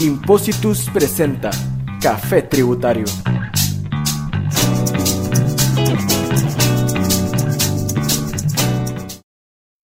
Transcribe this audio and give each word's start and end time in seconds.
Impositus 0.00 0.88
presenta 0.90 1.50
Café 2.00 2.42
Tributario. 2.42 3.04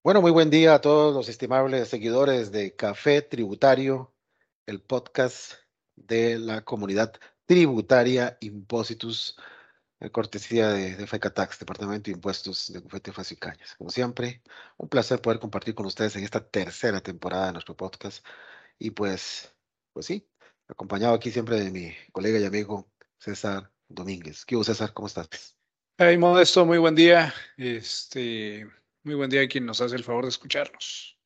Bueno, 0.05 0.21
muy 0.21 0.31
buen 0.31 0.51
día 0.51 0.75
a 0.75 0.81
todos 0.81 1.13
los 1.17 1.29
estimables 1.29 1.89
seguidores 1.89 2.53
de 2.53 2.77
Café 2.77 3.23
Tributario, 3.23 4.15
el 4.67 4.81
podcast 4.81 5.55
de 5.97 6.39
la 6.39 6.65
comunidad 6.65 7.15
tributaria 7.47 8.39
Impositus, 8.41 9.37
cortesía 10.13 10.69
de, 10.69 10.95
de 10.95 11.07
FECATAX, 11.09 11.59
Departamento 11.59 12.05
de 12.05 12.13
Impuestos 12.13 12.73
de 12.73 12.79
Bufete 12.79 13.11
Facio 13.11 13.35
y 13.35 13.39
Cañas. 13.39 13.75
Como 13.77 13.91
siempre, 13.91 14.43
un 14.77 14.89
placer 14.89 15.21
poder 15.21 15.41
compartir 15.41 15.75
con 15.75 15.87
ustedes 15.87 16.15
en 16.15 16.23
esta 16.23 16.47
tercera 16.49 17.01
temporada 17.01 17.47
de 17.47 17.53
nuestro 17.55 17.77
podcast. 17.77 18.25
Y 18.79 18.91
pues, 18.91 19.54
pues 19.95 20.07
sí, 20.07 20.29
acompañado 20.69 21.15
aquí 21.15 21.31
siempre 21.31 21.59
de 21.61 21.71
mi 21.71 21.95
colega 22.13 22.39
y 22.39 22.45
amigo 22.45 22.91
César 23.17 23.71
Domínguez. 23.89 24.45
¿Qué 24.45 24.57
hubo, 24.57 24.65
César? 24.65 24.93
¿Cómo 24.93 25.07
estás? 25.07 25.57
Hey, 25.97 26.19
Modesto, 26.19 26.67
muy 26.67 26.79
buen 26.79 26.97
día. 26.97 27.33
Este, 27.57 28.69
muy 29.05 29.15
buen 29.15 29.31
día 29.31 29.43
a 29.43 29.49
quien 29.49 29.65
nos 29.65 29.81
hace 29.81 29.95
el 29.95 30.03
favor 30.03 30.25
de 30.25 30.31
escucharnos. 30.31 31.17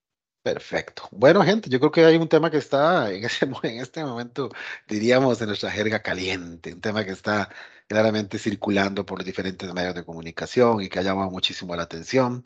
Perfecto. 0.42 1.08
Bueno, 1.10 1.42
gente, 1.42 1.70
yo 1.70 1.80
creo 1.80 1.90
que 1.90 2.04
hay 2.04 2.16
un 2.16 2.28
tema 2.28 2.50
que 2.50 2.58
está 2.58 3.10
en, 3.10 3.24
ese, 3.24 3.46
en 3.62 3.80
este 3.80 4.04
momento, 4.04 4.50
diríamos, 4.86 5.40
en 5.40 5.48
nuestra 5.48 5.70
jerga 5.70 6.02
caliente, 6.02 6.74
un 6.74 6.80
tema 6.82 7.04
que 7.06 7.12
está 7.12 7.48
claramente 7.86 8.38
circulando 8.38 9.06
por 9.06 9.18
los 9.18 9.26
diferentes 9.26 9.72
medios 9.72 9.94
de 9.94 10.04
comunicación 10.04 10.82
y 10.82 10.90
que 10.90 10.98
ha 10.98 11.02
llamado 11.02 11.30
muchísimo 11.30 11.74
la 11.74 11.84
atención 11.84 12.42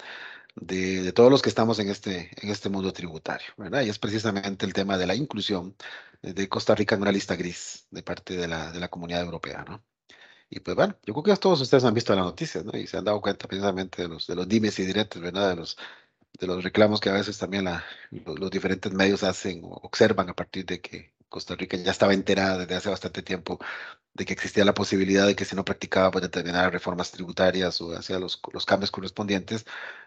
de, 0.55 1.13
todos 1.13 1.31
los 1.31 1.43
que 1.43 1.49
estamos 1.49 1.79
en 1.79 1.89
este, 1.91 2.31
en 2.41 2.51
este 2.51 2.69
mundo 2.69 2.93
tributario. 2.93 3.49
Y 3.85 3.89
es 3.89 3.99
precisamente 3.99 4.67
el 4.67 4.73
tema 4.73 4.99
de 4.99 5.07
la 5.07 5.15
inclusión 5.15 5.77
de 6.23 6.49
Costa 6.49 6.75
Rica 6.75 6.95
en 6.95 7.03
una 7.03 7.13
lista 7.13 7.37
gris 7.37 7.87
de 7.91 8.03
parte 8.03 8.37
de 8.37 8.49
la, 8.49 8.73
de 8.73 8.81
la 8.81 8.89
comunidad 8.89 9.23
europea, 9.23 9.65
¿no? 9.69 9.83
Y 10.55 10.61
pues 10.61 10.77
bueno, 10.77 10.95
yo 11.07 11.15
creo 11.15 11.35
que 11.35 11.41
todos 11.41 11.63
ustedes 11.63 11.85
han 11.85 11.95
visto 11.95 12.15
las 12.15 12.27
noticias, 12.27 12.65
¿no? 12.65 12.77
Y 12.79 12.87
se 12.87 12.99
han 12.99 13.05
dado 13.05 13.23
cuenta 13.23 13.49
precisamente 13.49 14.03
de 14.03 14.09
los, 14.09 14.27
de 14.27 14.35
los 14.35 14.47
dimes 14.47 14.79
y 14.79 14.85
diretes, 14.85 15.21
¿verdad? 15.21 15.49
De 15.51 15.57
los, 15.57 15.79
de 16.39 16.47
los 16.47 16.63
reclamos 16.63 17.01
que 17.01 17.09
a 17.09 17.15
veces 17.15 17.39
también 17.39 17.65
los, 17.65 18.39
los, 18.39 18.51
diferentes 18.51 18.93
medios 18.93 19.23
hacen 19.23 19.65
o 19.65 19.69
observan 19.83 20.29
a 20.29 20.35
partir 20.35 20.67
de 20.67 20.81
que 20.81 21.15
Costa 21.29 21.57
Rica 21.57 21.79
ya 21.79 21.91
estaba 21.91 22.13
enterada 22.13 22.59
desde 22.59 22.75
hace 22.75 22.91
bastante 22.91 23.23
tiempo 23.23 23.59
de 24.15 24.25
que 24.25 24.33
existía 24.35 24.65
la 24.65 24.75
posibilidad 24.75 25.27
de 25.27 25.35
que 25.37 25.45
si 25.45 25.57
no 25.57 25.65
practicaba 25.65 26.11
pues, 26.11 26.23
determinadas 26.23 26.73
reformas 26.73 27.11
tributarias 27.11 27.81
o 27.81 27.97
hacía 27.97 28.19
los, 28.19 28.41
los 28.53 28.67
cambios 28.67 28.91
correspondientes, 28.91 29.65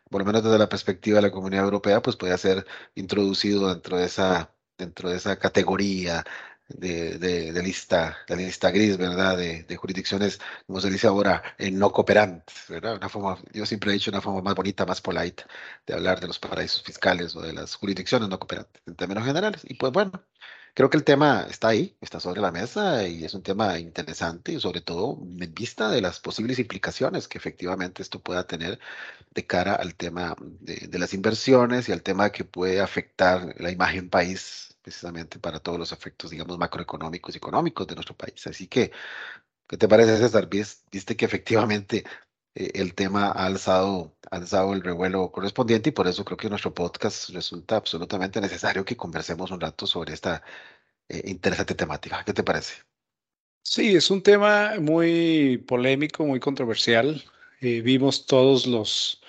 por 0.10 0.22
lo 0.22 0.26
menos 0.26 0.44
desde 0.44 0.60
la 0.60 0.70
perspectiva 0.70 1.18
de 1.18 1.24
la 1.24 1.32
Comunidad 1.32 1.66
Europea, 1.66 2.02
pues 2.02 2.16
podía 2.16 2.38
ser 2.38 2.66
introducido 2.96 3.70
dentro 3.74 3.98
de 3.98 4.06
esa, 4.06 4.54
dentro 4.78 5.10
de 5.10 5.18
esa 5.18 5.38
categoría 5.40 6.24
de, 6.68 7.18
de, 7.20 7.52
de, 7.52 7.64
lista, 7.64 8.18
de 8.28 8.36
lista 8.38 8.72
gris, 8.72 8.98
¿verdad? 8.98 9.38
De, 9.38 9.64
de, 9.64 9.76
jurisdicciones, 9.78 10.40
como 10.66 10.82
se 10.82 10.90
dice 10.90 11.08
ahora, 11.08 11.44
eh, 11.58 11.72
no 11.72 11.92
cooperantes, 11.92 12.56
¿verdad? 12.70 12.96
Una 12.96 13.10
forma, 13.10 13.38
yo 13.54 13.66
siempre 13.66 13.92
he 13.92 13.94
dicho 13.94 14.12
una 14.12 14.22
forma 14.22 14.42
más 14.42 14.56
bonita, 14.56 14.86
más 14.86 15.02
polite 15.02 15.44
de 15.86 15.94
hablar 15.94 16.20
de 16.20 16.28
los 16.28 16.40
paraísos 16.40 16.84
fiscales 16.84 17.36
o 17.36 17.42
de 17.42 17.54
las 17.54 17.76
jurisdicciones 17.76 18.30
no 18.30 18.40
cooperantes 18.40 18.82
en 18.88 18.96
términos 18.96 19.26
generales. 19.26 19.62
Y 19.66 19.76
pues 19.76 19.92
bueno, 19.92 20.12
creo 20.76 20.90
que 20.92 20.98
el 20.98 21.04
tema 21.04 21.48
está 21.50 21.70
ahí, 21.70 21.98
está 22.02 22.20
sobre 22.20 22.42
la 22.42 22.52
mesa 22.52 23.08
y 23.08 23.26
es 23.26 23.34
un 23.34 23.44
tema 23.44 23.80
interesante 23.80 24.54
y 24.54 24.60
sobre 24.60 24.82
todo 24.82 25.18
en 25.22 25.54
vista 25.54 25.90
de 25.90 26.02
las 26.02 26.20
posibles 26.20 26.60
implicaciones 26.60 27.28
que 27.28 27.38
efectivamente 27.40 28.04
esto 28.04 28.22
pueda 28.22 28.46
tener 28.48 28.80
de 29.34 29.48
cara 29.48 29.76
al 29.76 29.96
tema 29.96 30.36
de, 30.40 30.88
de 30.88 31.00
las 31.00 31.14
inversiones 31.14 31.90
y 31.90 31.94
al 31.94 32.04
tema 32.04 32.32
que 32.32 32.44
puede 32.46 32.82
afectar 32.82 33.56
la 33.60 33.72
imagen 33.72 34.10
país 34.10 34.76
precisamente 34.86 35.40
para 35.40 35.60
todos 35.60 35.80
los 35.80 35.92
efectos, 35.92 36.30
digamos, 36.30 36.60
macroeconómicos 36.60 37.34
y 37.34 37.38
económicos 37.40 37.88
de 37.88 37.96
nuestro 37.96 38.16
país. 38.16 38.46
Así 38.46 38.68
que, 38.68 38.92
¿qué 39.68 39.78
te 39.78 39.88
parece, 39.88 40.18
César? 40.18 40.48
Viste 40.48 41.16
que 41.18 41.26
efectivamente 41.26 42.06
eh, 42.56 42.72
el 42.76 42.96
tema 42.96 43.28
ha 43.28 43.46
alzado, 43.46 44.16
ha 44.32 44.38
alzado 44.38 44.74
el 44.74 44.82
revuelo 44.82 45.32
correspondiente 45.32 45.90
y 45.90 45.94
por 45.94 46.08
eso 46.08 46.26
creo 46.26 46.38
que 46.38 46.50
nuestro 46.50 46.74
podcast 46.74 47.30
resulta 47.30 47.76
absolutamente 47.78 48.42
necesario 48.42 48.86
que 48.86 48.98
conversemos 48.98 49.52
un 49.52 49.62
rato 49.62 49.86
sobre 49.88 50.14
esta 50.14 50.44
eh, 51.10 51.22
interesante 51.26 51.76
temática. 51.76 52.24
¿Qué 52.26 52.34
te 52.34 52.44
parece? 52.44 52.74
Sí, 53.64 53.96
es 53.96 54.12
un 54.12 54.22
tema 54.22 54.76
muy 54.80 55.58
polémico, 55.68 56.26
muy 56.26 56.40
controversial. 56.40 57.24
Eh, 57.62 57.82
vimos 57.82 58.26
todos 58.26 58.68
los 58.68 59.22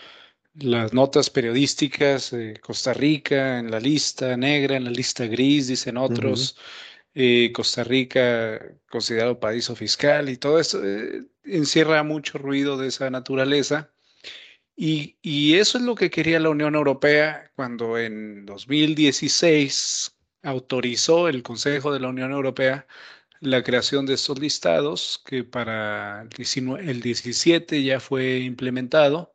las 0.58 0.92
notas 0.92 1.30
periodísticas, 1.30 2.32
eh, 2.32 2.54
Costa 2.62 2.94
Rica 2.94 3.58
en 3.58 3.70
la 3.70 3.80
lista 3.80 4.36
negra, 4.36 4.76
en 4.76 4.84
la 4.84 4.90
lista 4.90 5.26
gris, 5.26 5.68
dicen 5.68 5.96
otros, 5.96 6.52
uh 6.52 6.56
-huh. 6.56 7.46
eh, 7.48 7.52
Costa 7.52 7.84
Rica 7.84 8.60
considerado 8.90 9.38
paraíso 9.38 9.74
fiscal 9.76 10.28
y 10.28 10.36
todo 10.38 10.58
esto 10.58 10.82
eh, 10.84 11.24
encierra 11.46 12.02
mucho 12.02 12.38
ruido 12.38 12.76
de 12.76 12.88
esa 12.88 13.10
naturaleza. 13.10 13.92
Y, 14.76 15.54
eso 15.54 15.78
es 15.78 15.84
lo 15.84 15.94
que 15.94 16.10
quería 16.10 16.38
la 16.40 16.50
Unión 16.50 16.74
Europea 16.74 17.50
cuando 17.56 17.98
en 17.98 18.44
2016 18.46 20.16
autorizó 20.42 21.28
el 21.28 21.42
Consejo 21.42 21.92
de 21.92 22.00
la 22.00 22.08
Unión 22.08 22.32
Europea 22.32 22.86
la 23.40 23.62
creación 23.62 24.06
de 24.06 24.14
estos 24.14 24.38
listados 24.38 25.22
que 25.26 25.44
para 25.44 26.22
el, 26.22 26.28
19, 26.30 26.90
el 26.90 27.00
17 27.00 27.82
ya 27.82 28.00
fue 28.00 28.38
implementado 28.40 29.34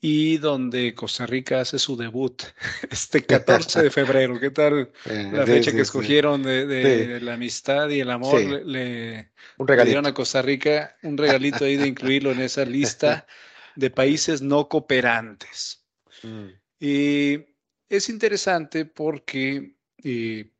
y 0.00 0.38
donde 0.38 0.94
Costa 0.94 1.26
Rica 1.26 1.60
hace 1.60 1.78
su 1.78 1.96
debut 1.96 2.42
este 2.90 3.24
14 3.24 3.82
de 3.82 3.90
febrero. 3.90 4.40
¿Qué 4.40 4.50
tal 4.50 4.90
la 5.32 5.46
fecha 5.46 5.70
sí, 5.70 5.76
que 5.76 5.82
escogieron 5.82 6.42
sí. 6.42 6.48
de, 6.48 6.66
de, 6.66 6.82
sí. 6.82 7.06
de, 7.06 7.20
la 7.20 7.34
amistad 7.34 7.88
y 7.90 8.00
el 8.00 8.10
amor? 8.10 8.40
Le, 8.40 8.64
le, 8.64 9.30
un 9.58 9.66
le, 9.66 9.84
dieron 9.84 10.06
a 10.06 10.14
Costa 10.14 10.40
Rica 10.40 10.96
un 11.02 11.18
regalito 11.18 11.64
ahí 11.64 11.76
de 11.76 11.86
incluirlo 11.86 12.30
en 12.32 12.40
esa 12.40 12.64
lista 12.64 13.26
de 13.76 13.90
países 13.90 14.40
no 14.40 14.68
cooperantes. 14.68 15.84
Mm. 16.22 16.46
Y 16.80 17.46
es 17.88 18.08
interesante 18.08 18.86
porque 18.86 19.76
eh, 20.02 20.50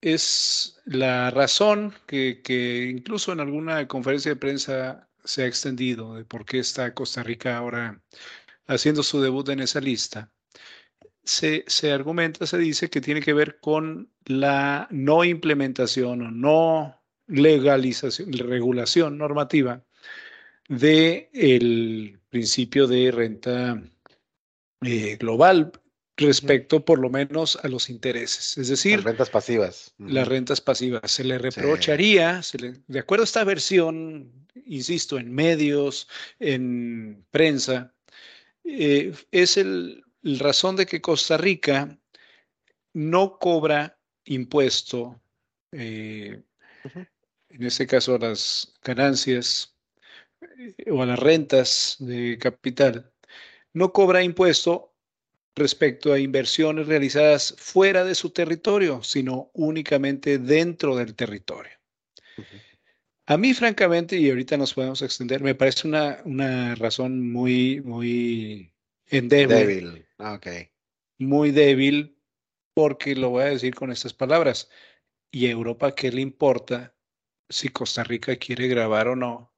es 0.00 0.80
la 0.84 1.30
razón 1.30 1.92
que, 2.06 2.40
que 2.42 2.88
incluso 2.88 3.32
en 3.32 3.40
alguna 3.40 3.88
conferencia 3.88 4.30
de 4.30 4.36
prensa 4.36 5.08
se 5.24 5.42
ha 5.42 5.46
extendido 5.46 6.14
de 6.14 6.24
por 6.24 6.44
qué 6.44 6.58
está 6.58 6.94
Costa 6.94 7.22
Rica 7.22 7.56
ahora 7.56 8.02
haciendo 8.66 9.02
su 9.02 9.20
debut 9.20 9.48
en 9.48 9.60
esa 9.60 9.80
lista, 9.80 10.30
se, 11.24 11.64
se, 11.66 11.92
argumenta, 11.92 12.46
se 12.46 12.58
dice 12.58 12.90
que 12.90 13.00
tiene 13.00 13.20
que 13.20 13.32
ver 13.32 13.58
con 13.60 14.10
la 14.24 14.88
no 14.90 15.24
implementación 15.24 16.22
o 16.22 16.30
no 16.30 17.02
legalización, 17.26 18.32
regulación 18.32 19.18
normativa 19.18 19.84
del 20.68 21.28
el 21.32 22.20
principio 22.28 22.86
de 22.86 23.10
renta 23.10 23.82
eh, 24.82 25.16
global 25.16 25.72
respecto 26.16 26.84
por 26.84 26.98
lo 26.98 27.10
menos 27.10 27.58
a 27.62 27.68
los 27.68 27.90
intereses, 27.90 28.56
es 28.58 28.68
decir, 28.68 28.96
las 28.96 29.04
rentas 29.04 29.30
pasivas. 29.30 29.94
Las 29.98 30.28
rentas 30.28 30.60
pasivas. 30.60 31.10
Se 31.10 31.24
le 31.24 31.38
reprocharía, 31.38 32.42
sí. 32.42 32.50
se 32.50 32.58
le, 32.58 32.74
de 32.86 32.98
acuerdo 32.98 33.22
a 33.22 33.24
esta 33.24 33.44
versión, 33.44 34.41
insisto, 34.66 35.18
en 35.18 35.32
medios, 35.32 36.08
en 36.38 37.24
prensa, 37.30 37.94
eh, 38.64 39.12
es 39.30 39.56
el, 39.56 40.04
el, 40.22 40.38
razón 40.38 40.76
de 40.76 40.86
que 40.86 41.00
Costa 41.00 41.36
Rica 41.36 41.98
no 42.92 43.38
cobra 43.38 43.98
impuesto, 44.24 45.20
eh, 45.72 46.42
uh 46.84 46.88
-huh. 46.88 47.08
en 47.50 47.62
este 47.64 47.86
caso 47.86 48.14
a 48.14 48.18
las 48.18 48.74
ganancias 48.82 49.76
eh, 50.40 50.90
o 50.90 51.02
a 51.02 51.06
las 51.06 51.18
rentas 51.18 51.96
de 51.98 52.38
capital, 52.38 53.12
no 53.72 53.92
cobra 53.92 54.22
impuesto 54.22 54.94
respecto 55.54 56.12
a 56.12 56.18
inversiones 56.18 56.86
realizadas 56.86 57.54
fuera 57.58 58.04
de 58.04 58.14
su 58.14 58.30
territorio, 58.30 59.02
sino 59.02 59.50
únicamente 59.54 60.38
dentro 60.38 60.96
del 60.96 61.14
territorio. 61.14 61.72
Uh 62.38 62.42
-huh. 62.42 62.71
A 63.32 63.38
mí, 63.38 63.54
francamente, 63.54 64.18
y 64.18 64.28
ahorita 64.28 64.58
nos 64.58 64.74
podemos 64.74 65.00
extender, 65.00 65.42
me 65.42 65.54
parece 65.54 65.88
una, 65.88 66.20
una 66.26 66.74
razón 66.74 67.32
muy, 67.32 67.80
muy 67.80 68.74
endeble. 69.06 69.54
Débil, 69.54 70.06
ah, 70.18 70.34
ok. 70.34 70.48
Muy 71.18 71.50
débil, 71.50 72.18
porque 72.74 73.16
lo 73.16 73.30
voy 73.30 73.44
a 73.44 73.46
decir 73.46 73.74
con 73.74 73.90
estas 73.90 74.12
palabras. 74.12 74.68
¿Y 75.30 75.46
a 75.46 75.50
Europa 75.50 75.94
qué 75.94 76.12
le 76.12 76.20
importa 76.20 76.94
si 77.48 77.70
Costa 77.70 78.04
Rica 78.04 78.36
quiere 78.36 78.68
grabar 78.68 79.08
o 79.08 79.16
no 79.16 79.54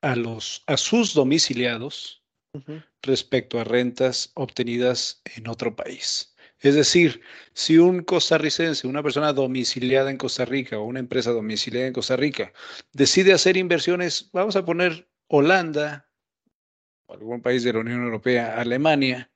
a, 0.00 0.16
los, 0.16 0.64
a 0.66 0.76
sus 0.76 1.14
domiciliados 1.14 2.24
uh 2.52 2.62
-huh. 2.62 2.84
respecto 3.02 3.60
a 3.60 3.64
rentas 3.64 4.32
obtenidas 4.34 5.22
en 5.36 5.46
otro 5.46 5.76
país? 5.76 6.31
Es 6.62 6.74
decir, 6.76 7.22
si 7.54 7.78
un 7.78 8.02
costarricense, 8.04 8.86
una 8.86 9.02
persona 9.02 9.32
domiciliada 9.32 10.10
en 10.10 10.16
Costa 10.16 10.44
Rica 10.44 10.78
o 10.78 10.84
una 10.84 11.00
empresa 11.00 11.30
domiciliada 11.32 11.86
en 11.88 11.92
Costa 11.92 12.16
Rica 12.16 12.52
decide 12.92 13.32
hacer 13.32 13.56
inversiones, 13.56 14.30
vamos 14.32 14.56
a 14.56 14.64
poner 14.64 15.08
Holanda, 15.28 16.08
algún 17.08 17.42
país 17.42 17.64
de 17.64 17.72
la 17.72 17.80
Unión 17.80 18.02
Europea, 18.04 18.60
Alemania, 18.60 19.30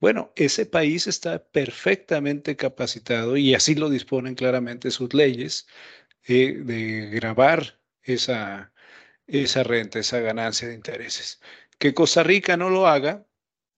Bueno, 0.00 0.32
ese 0.36 0.66
país 0.66 1.06
está 1.06 1.44
perfectamente 1.50 2.56
capacitado 2.56 3.36
y 3.36 3.54
así 3.54 3.74
lo 3.76 3.90
disponen 3.90 4.34
claramente 4.36 4.90
sus 4.90 5.14
leyes 5.14 5.68
eh, 6.24 6.54
de 6.64 7.10
grabar 7.10 7.80
esa, 8.02 8.72
esa 9.26 9.62
renta, 9.64 9.98
esa 10.00 10.20
ganancia 10.20 10.68
de 10.68 10.74
intereses. 10.74 11.40
Que 11.78 11.94
Costa 11.94 12.22
Rica 12.24 12.56
no 12.56 12.70
lo 12.70 12.86
haga, 12.88 13.26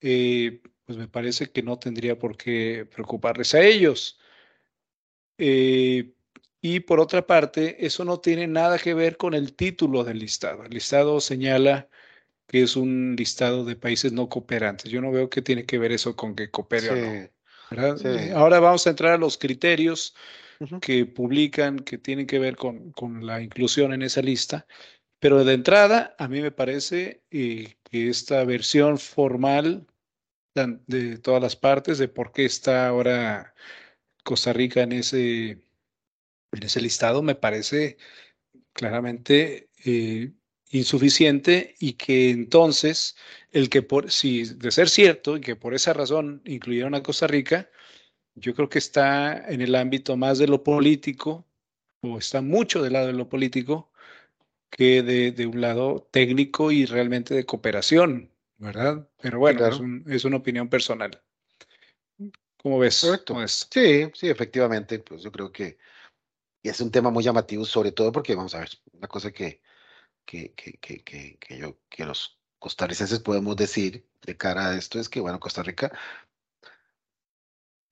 eh, 0.00 0.62
pues 0.84 0.98
me 0.98 1.08
parece 1.08 1.50
que 1.50 1.62
no 1.62 1.78
tendría 1.78 2.18
por 2.18 2.36
qué 2.36 2.86
preocuparles 2.92 3.54
a 3.54 3.60
ellos. 3.60 4.18
Eh, 5.38 6.12
y 6.60 6.80
por 6.80 7.00
otra 7.00 7.26
parte, 7.26 7.84
eso 7.84 8.04
no 8.04 8.20
tiene 8.20 8.46
nada 8.46 8.78
que 8.78 8.94
ver 8.94 9.16
con 9.16 9.34
el 9.34 9.54
título 9.54 10.04
del 10.04 10.18
listado. 10.18 10.64
El 10.64 10.70
listado 10.70 11.20
señala 11.20 11.88
que 12.46 12.62
es 12.62 12.76
un 12.76 13.16
listado 13.16 13.64
de 13.64 13.76
países 13.76 14.12
no 14.12 14.28
cooperantes. 14.28 14.90
Yo 14.90 15.00
no 15.00 15.10
veo 15.10 15.30
qué 15.30 15.42
tiene 15.42 15.64
que 15.64 15.78
ver 15.78 15.92
eso 15.92 16.14
con 16.14 16.36
que 16.36 16.50
coopere 16.50 16.90
o 16.90 16.96
no. 16.96 18.36
Ahora 18.36 18.60
vamos 18.60 18.86
a 18.86 18.90
entrar 18.90 19.12
a 19.12 19.18
los 19.18 19.38
criterios 19.38 20.14
que 20.80 21.06
publican, 21.06 21.78
que 21.78 21.98
tienen 21.98 22.26
que 22.26 22.38
ver 22.38 22.56
con, 22.56 22.92
con, 22.92 23.26
la 23.26 23.42
inclusión 23.42 23.92
en 23.92 24.02
esa 24.02 24.22
lista. 24.22 24.66
Pero 25.18 25.44
de 25.44 25.54
entrada, 25.54 26.14
a 26.18 26.28
mí 26.28 26.40
me 26.40 26.52
parece 26.52 27.22
eh, 27.30 27.76
que 27.90 28.08
esta 28.08 28.44
versión 28.44 28.98
formal 28.98 29.86
de 30.54 31.18
todas 31.18 31.42
las 31.42 31.56
partes 31.56 31.98
de 31.98 32.08
por 32.08 32.32
qué 32.32 32.44
está 32.44 32.88
ahora 32.88 33.54
Costa 34.24 34.52
Rica 34.52 34.82
en 34.82 34.92
ese, 34.92 35.50
en 36.52 36.62
ese 36.62 36.80
listado 36.80 37.22
me 37.22 37.34
parece 37.34 37.96
claramente 38.72 39.70
eh, 39.84 40.32
insuficiente 40.70 41.74
y 41.80 41.94
que 41.94 42.30
entonces 42.30 43.16
el 43.50 43.68
que 43.70 43.82
por 43.82 44.10
si 44.10 44.44
de 44.44 44.70
ser 44.70 44.88
cierto 44.88 45.36
y 45.36 45.40
que 45.40 45.56
por 45.56 45.74
esa 45.74 45.92
razón 45.92 46.42
incluyeron 46.44 46.94
a 46.94 47.02
Costa 47.02 47.26
Rica, 47.26 47.70
yo 48.34 48.54
creo 48.54 48.68
que 48.68 48.78
está 48.78 49.48
en 49.48 49.60
el 49.62 49.74
ámbito 49.74 50.16
más 50.16 50.38
de 50.38 50.48
lo 50.48 50.62
político 50.64 51.46
o 52.02 52.18
está 52.18 52.42
mucho 52.42 52.82
del 52.82 52.94
lado 52.94 53.08
de 53.08 53.12
lo 53.14 53.28
político 53.28 53.92
que 54.70 55.02
de, 55.02 55.32
de 55.32 55.46
un 55.46 55.60
lado 55.60 56.08
técnico 56.10 56.72
y 56.72 56.86
realmente 56.86 57.34
de 57.34 57.46
cooperación, 57.46 58.31
¿verdad? 58.62 59.08
Pero 59.20 59.40
bueno, 59.40 59.66
es, 59.66 59.80
es, 60.06 60.24
una 60.24 60.36
opinión 60.36 60.68
personal. 60.68 61.20
¿Cómo 62.56 62.78
ves? 62.78 63.00
Correcto. 63.00 63.36
Sí, 63.48 64.08
sí, 64.14 64.28
efectivamente, 64.28 65.00
pues 65.00 65.22
yo 65.22 65.32
creo 65.32 65.50
que 65.50 65.78
y 66.62 66.68
es 66.68 66.80
un 66.80 66.92
tema 66.92 67.10
muy 67.10 67.24
llamativo, 67.24 67.64
sobre 67.64 67.90
todo 67.90 68.12
porque, 68.12 68.36
vamos 68.36 68.54
a 68.54 68.60
ver, 68.60 68.70
una 68.92 69.08
cosa 69.08 69.32
que, 69.32 69.60
que, 70.24 70.52
que, 70.54 70.78
que, 70.78 71.02
que, 71.02 71.58
yo, 71.58 71.76
que 71.88 72.06
los 72.06 72.38
costarricenses 72.60 73.18
podemos 73.18 73.56
decir 73.56 74.06
de 74.24 74.36
cara 74.36 74.68
a 74.68 74.76
esto 74.76 75.00
es 75.00 75.08
que, 75.08 75.20
bueno, 75.20 75.40
Costa 75.40 75.64
Rica, 75.64 75.90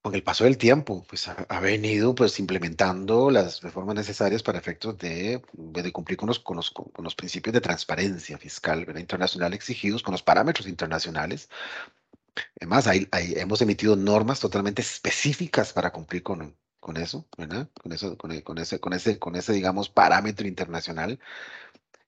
con 0.02 0.14
el 0.14 0.22
paso 0.22 0.44
del 0.44 0.56
tiempo, 0.56 1.04
pues 1.08 1.28
ha, 1.28 1.60
venido 1.60 2.14
pues 2.14 2.38
implementando 2.38 3.30
las 3.30 3.60
reformas 3.60 3.94
necesarias 3.94 4.42
para 4.42 4.58
efectos 4.58 4.96
de, 4.98 5.42
de 5.52 5.92
cumplir 5.92 6.16
con 6.16 6.28
los, 6.28 6.38
con 6.40 6.56
los, 6.56 6.70
con, 6.70 7.04
los, 7.04 7.14
principios 7.14 7.52
de 7.52 7.60
transparencia 7.60 8.38
fiscal 8.38 8.86
internacional 8.98 9.52
exigidos, 9.52 10.02
con 10.02 10.12
los 10.12 10.22
parámetros 10.22 10.66
internacionales. 10.68 11.50
Además, 12.60 12.86
hay, 12.86 13.08
hay, 13.12 13.34
hemos 13.36 13.60
emitido 13.60 13.96
normas 13.96 14.40
totalmente 14.40 14.80
específicas 14.82 15.72
para 15.72 15.92
cumplir 15.92 16.22
con, 16.22 16.56
con 16.80 16.96
eso, 16.96 17.26
¿verdad? 17.36 17.68
Con 17.82 17.92
eso, 17.92 18.16
con, 18.16 18.40
con, 18.40 18.58
ese, 18.58 18.80
con 18.80 18.92
ese, 18.94 19.18
con 19.18 19.36
ese, 19.36 19.52
digamos, 19.52 19.90
parámetro 19.90 20.46
internacional 20.48 21.18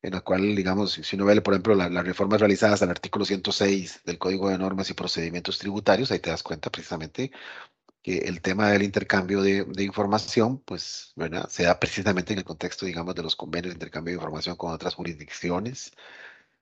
en 0.02 0.14
el 0.14 0.22
cual, 0.22 0.56
digamos, 0.56 0.92
si 0.94 1.16
uno 1.16 1.26
ve, 1.26 1.40
por 1.40 1.54
ejemplo, 1.54 1.74
las 1.74 2.04
reformas 2.04 2.40
realizadas 2.40 2.82
al 2.82 2.90
artículo 2.90 3.24
106 3.24 4.00
del 4.04 4.18
Código 4.18 4.48
de 4.48 4.58
Normas 4.58 4.90
y 4.90 4.94
Procedimientos 4.94 5.58
Tributarios, 5.58 6.10
ahí 6.10 6.18
te 6.18 6.30
das 6.30 6.42
cuenta 6.42 6.70
precisamente 6.70 7.30
que 8.02 8.19
el 8.19 8.40
tema 8.43 8.70
del 8.70 8.82
intercambio 8.82 9.43
de, 9.43 9.64
de, 9.64 9.84
información, 9.84 10.58
pues, 10.60 11.12
¿verdad? 11.16 11.49
Se 11.49 11.64
da 11.64 11.78
precisamente 11.78 12.32
en 12.32 12.40
el 12.40 12.44
contexto, 12.44 12.84
digamos, 12.87 13.14
de 13.14 13.22
los 13.22 13.37
convenios 13.37 13.72
de 13.72 13.76
intercambio 13.76 14.12
de 14.12 14.16
información 14.16 14.56
con 14.56 14.72
otras 14.72 14.94
jurisdicciones, 14.94 15.93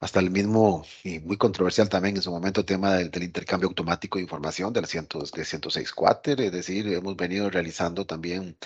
hasta 0.01 0.21
el 0.21 0.31
mismo, 0.31 0.85
y 1.05 1.21
muy 1.21 1.37
controversial 1.37 1.89
también 1.89 2.17
en 2.17 2.23
su 2.23 2.31
momento, 2.31 2.65
tema 2.65 2.95
del, 2.95 3.23
intercambio 3.23 3.69
automático 3.69 4.19
de 4.19 4.23
información 4.25 4.73
del, 4.73 4.87
100, 4.87 5.09
106 5.45 5.93
Quater, 5.93 6.41
es 6.41 6.53
decir, 6.53 6.89
hemos 6.89 7.17
venido 7.17 7.51
realizando 7.51 8.07
también 8.07 8.57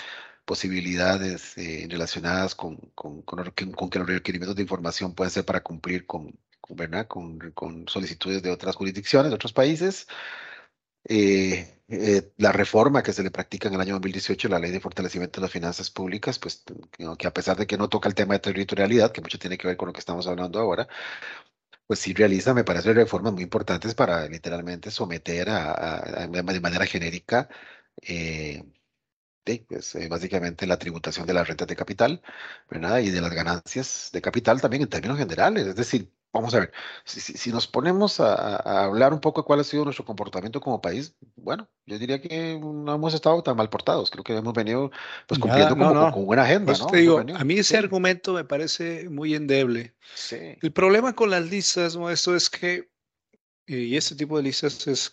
posibilidades 0.44 1.56
eh, 1.58 1.86
relacionadas 1.90 2.54
con, 2.54 2.76
con, 2.94 3.22
con, 3.22 3.44
con, 3.72 3.90
que 3.90 3.98
los 3.98 4.08
requerimientos 4.08 4.56
de 4.56 4.62
información 4.62 5.14
pueden 5.14 5.30
ser 5.32 5.44
para 5.44 5.62
cumplir 5.62 6.06
con, 6.06 6.38
¿verdad? 6.70 7.08
con 7.08 7.86
solicitudes 7.88 8.42
de 8.42 8.50
otras 8.50 8.76
jurisdicciones, 8.76 9.30
de 9.30 9.36
otros 9.36 9.52
países. 9.52 10.06
Eh, 11.04 11.82
eh, 11.88 12.32
la 12.38 12.52
reforma 12.52 13.02
que 13.02 13.12
se 13.12 13.22
le 13.22 13.30
practica 13.30 13.68
en 13.68 13.74
el 13.74 13.80
año 13.80 13.94
2018, 13.94 14.48
la 14.48 14.58
ley 14.58 14.70
de 14.70 14.80
fortalecimiento 14.80 15.40
de 15.40 15.44
las 15.46 15.52
finanzas 15.52 15.90
públicas, 15.90 16.38
pues 16.38 16.64
que 17.18 17.26
a 17.26 17.34
pesar 17.34 17.56
de 17.56 17.66
que 17.66 17.76
no 17.76 17.88
toca 17.88 18.08
el 18.08 18.14
tema 18.14 18.34
de 18.34 18.40
territorialidad, 18.40 19.12
que 19.12 19.20
mucho 19.20 19.38
tiene 19.38 19.58
que 19.58 19.66
ver 19.68 19.76
con 19.76 19.88
lo 19.88 19.92
que 19.92 20.00
estamos 20.00 20.26
hablando 20.26 20.58
ahora, 20.60 20.88
pues 21.86 22.00
sí 22.00 22.14
realiza, 22.14 22.54
me 22.54 22.64
parece, 22.64 22.92
reformas 22.94 23.32
muy 23.34 23.42
importantes 23.42 23.94
para 23.94 24.26
literalmente 24.28 24.90
someter 24.90 25.50
a, 25.50 26.26
de 26.26 26.60
manera 26.60 26.86
genérica 26.86 27.48
eh, 28.02 28.64
pues, 29.68 29.94
eh, 29.96 30.08
básicamente 30.08 30.66
la 30.66 30.78
tributación 30.78 31.26
de 31.26 31.34
las 31.34 31.46
rentas 31.46 31.68
de 31.68 31.76
capital, 31.76 32.22
¿verdad? 32.70 32.98
Y 33.00 33.10
de 33.10 33.20
las 33.20 33.32
ganancias 33.32 34.10
de 34.12 34.22
capital 34.22 34.60
también 34.60 34.82
en 34.82 34.88
términos 34.88 35.18
generales. 35.18 35.66
Es 35.66 35.76
decir, 35.76 36.10
vamos 36.34 36.52
a 36.54 36.60
ver, 36.60 36.72
si, 37.04 37.52
nos 37.52 37.68
ponemos 37.68 38.18
a, 38.18 38.56
hablar 38.84 39.12
un 39.12 39.20
poco 39.20 39.40
de 39.40 39.46
cuál 39.46 39.60
ha 39.60 39.64
sido 39.64 39.84
nuestro 39.84 40.04
comportamiento 40.04 40.60
como 40.60 40.82
país, 40.82 41.14
bueno, 41.36 41.68
yo 41.86 41.96
diría 41.96 42.20
que 42.20 42.58
no 42.60 42.92
hemos 42.92 43.14
estado 43.14 43.40
tan 43.42 43.56
mal 43.56 43.70
portados. 43.70 44.10
Creo 44.10 44.24
que 44.24 44.36
hemos 44.36 44.52
venido 44.52 44.90
pues 45.28 45.38
cumpliendo 45.38 45.76
con 45.76 46.26
buena 46.26 46.42
agenda, 46.42 46.72
¿no? 46.76 46.86
Te 46.88 46.98
digo, 46.98 47.20
a 47.20 47.44
mí 47.44 47.54
ese 47.54 47.78
argumento 47.78 48.32
me 48.32 48.44
parece 48.44 49.08
muy 49.08 49.34
endeble. 49.34 49.94
Sí. 50.14 50.56
El 50.60 50.72
problema 50.72 51.14
con 51.14 51.30
las 51.30 51.48
listas, 51.48 51.96
esto 52.10 52.34
es 52.34 52.50
que, 52.50 52.90
y 53.66 53.96
este 53.96 54.16
tipo 54.16 54.36
de 54.36 54.42
listas 54.42 54.86
es 54.88 55.12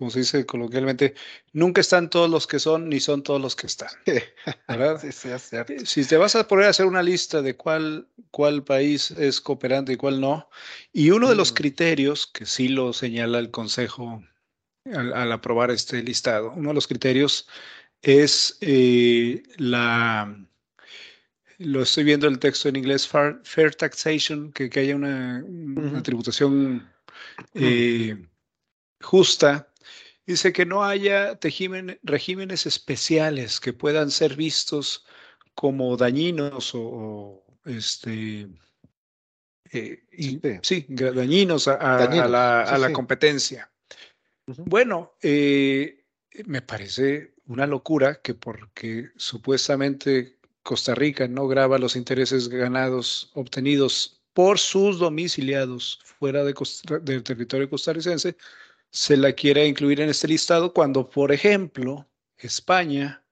como 0.00 0.10
se 0.10 0.20
dice 0.20 0.46
coloquialmente, 0.46 1.14
nunca 1.52 1.82
están 1.82 2.08
todos 2.08 2.30
los 2.30 2.46
que 2.46 2.58
son, 2.58 2.88
ni 2.88 3.00
son 3.00 3.22
todos 3.22 3.38
los 3.38 3.54
que 3.54 3.66
están. 3.66 3.90
¿verdad? 4.66 4.98
Sí, 4.98 5.12
sí, 5.12 5.28
es 5.28 5.42
cierto. 5.42 5.74
Eh, 5.74 5.84
si 5.84 6.06
te 6.06 6.16
vas 6.16 6.34
a 6.36 6.48
poner 6.48 6.64
a 6.64 6.70
hacer 6.70 6.86
una 6.86 7.02
lista 7.02 7.42
de 7.42 7.54
cuál, 7.54 8.08
cuál 8.30 8.64
país 8.64 9.10
es 9.12 9.40
cooperante 9.40 9.92
y 9.92 9.96
cuál 9.96 10.20
no, 10.20 10.48
y 10.92 11.10
uno 11.10 11.28
de 11.28 11.36
los 11.36 11.52
mm. 11.52 11.54
criterios, 11.54 12.26
que 12.26 12.46
sí 12.46 12.68
lo 12.68 12.92
señala 12.92 13.38
el 13.38 13.50
Consejo 13.50 14.22
al, 14.84 15.32
aprobar 15.32 15.70
este 15.70 16.02
listado, 16.02 16.52
uno 16.56 16.70
de 16.70 16.74
los 16.74 16.86
criterios 16.86 17.48
es 18.02 18.56
eh, 18.60 19.42
la, 19.56 20.34
lo 21.58 21.82
estoy 21.82 22.04
viendo 22.04 22.26
el 22.26 22.38
texto 22.38 22.68
en 22.68 22.76
inglés, 22.76 23.06
fair, 23.06 23.74
taxation, 23.74 24.50
que, 24.52 24.70
que, 24.70 24.80
haya 24.80 24.96
una, 24.96 25.44
tributación 26.02 26.90
eh, 27.54 28.16
justa. 29.02 29.68
Dice 30.26 30.52
que 30.52 30.64
no 30.64 30.84
haya 30.84 31.38
regímenes 32.02 32.66
especiales 32.66 33.60
que 33.60 33.72
puedan 33.72 34.10
ser 34.10 34.36
vistos 34.36 35.04
como 35.54 35.96
dañinos 35.98 36.72
o, 36.74 37.44
este, 37.76 38.48
eh, 39.72 40.60
sí. 40.62 40.86
dañinos 40.88 41.68
a, 41.68 42.08
la, 42.78 42.92
competencia. 42.92 43.70
Bueno, 44.46 45.14
eh, 45.22 46.04
me 46.46 46.62
parece 46.62 47.34
una 47.46 47.66
locura 47.66 48.20
que 48.20 48.34
porque 48.34 49.10
supuestamente 49.16 50.38
Costa 50.62 50.94
Rica 50.94 51.28
no 51.28 51.48
graba 51.48 51.78
los 51.78 51.96
intereses 51.96 52.48
ganados 52.48 53.30
obtenidos 53.34 54.22
por 54.32 54.58
sus 54.58 54.98
domiciliados 54.98 55.98
fuera 56.04 56.44
de 56.44 56.54
del 57.02 57.22
territorio 57.22 57.68
costarricense, 57.68 58.36
se 58.90 59.16
la 59.16 59.32
quiere 59.32 59.66
incluir 59.66 60.00
en 60.00 60.10
este 60.10 60.28
listado 60.28 60.72
cuando, 60.72 61.08
por 61.08 61.32
ejemplo, 61.32 62.08
España, 62.36 63.24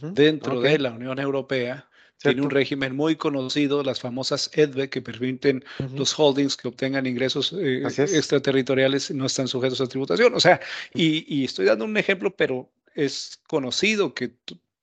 dentro 0.00 0.60
de 0.60 0.78
la 0.78 0.92
Unión 0.92 1.18
Europea, 1.18 1.89
tiene 2.22 2.42
un 2.42 2.50
régimen 2.50 2.94
muy 2.94 3.16
conocido, 3.16 3.82
las 3.82 4.00
famosas 4.00 4.50
EDVE, 4.52 4.90
que 4.90 5.00
permiten 5.00 5.64
los 5.94 6.18
holdings 6.18 6.56
que 6.56 6.68
obtengan 6.68 7.06
ingresos 7.06 7.54
eh, 7.58 7.82
extraterritoriales 7.82 9.10
no 9.10 9.26
están 9.26 9.48
sujetos 9.48 9.80
a 9.80 9.86
tributación. 9.86 10.34
O 10.34 10.40
sea, 10.40 10.60
y, 10.92 11.44
estoy 11.44 11.66
dando 11.66 11.84
un 11.84 11.96
ejemplo, 11.96 12.34
pero 12.36 12.70
es 12.94 13.40
conocido 13.48 14.12
que 14.12 14.32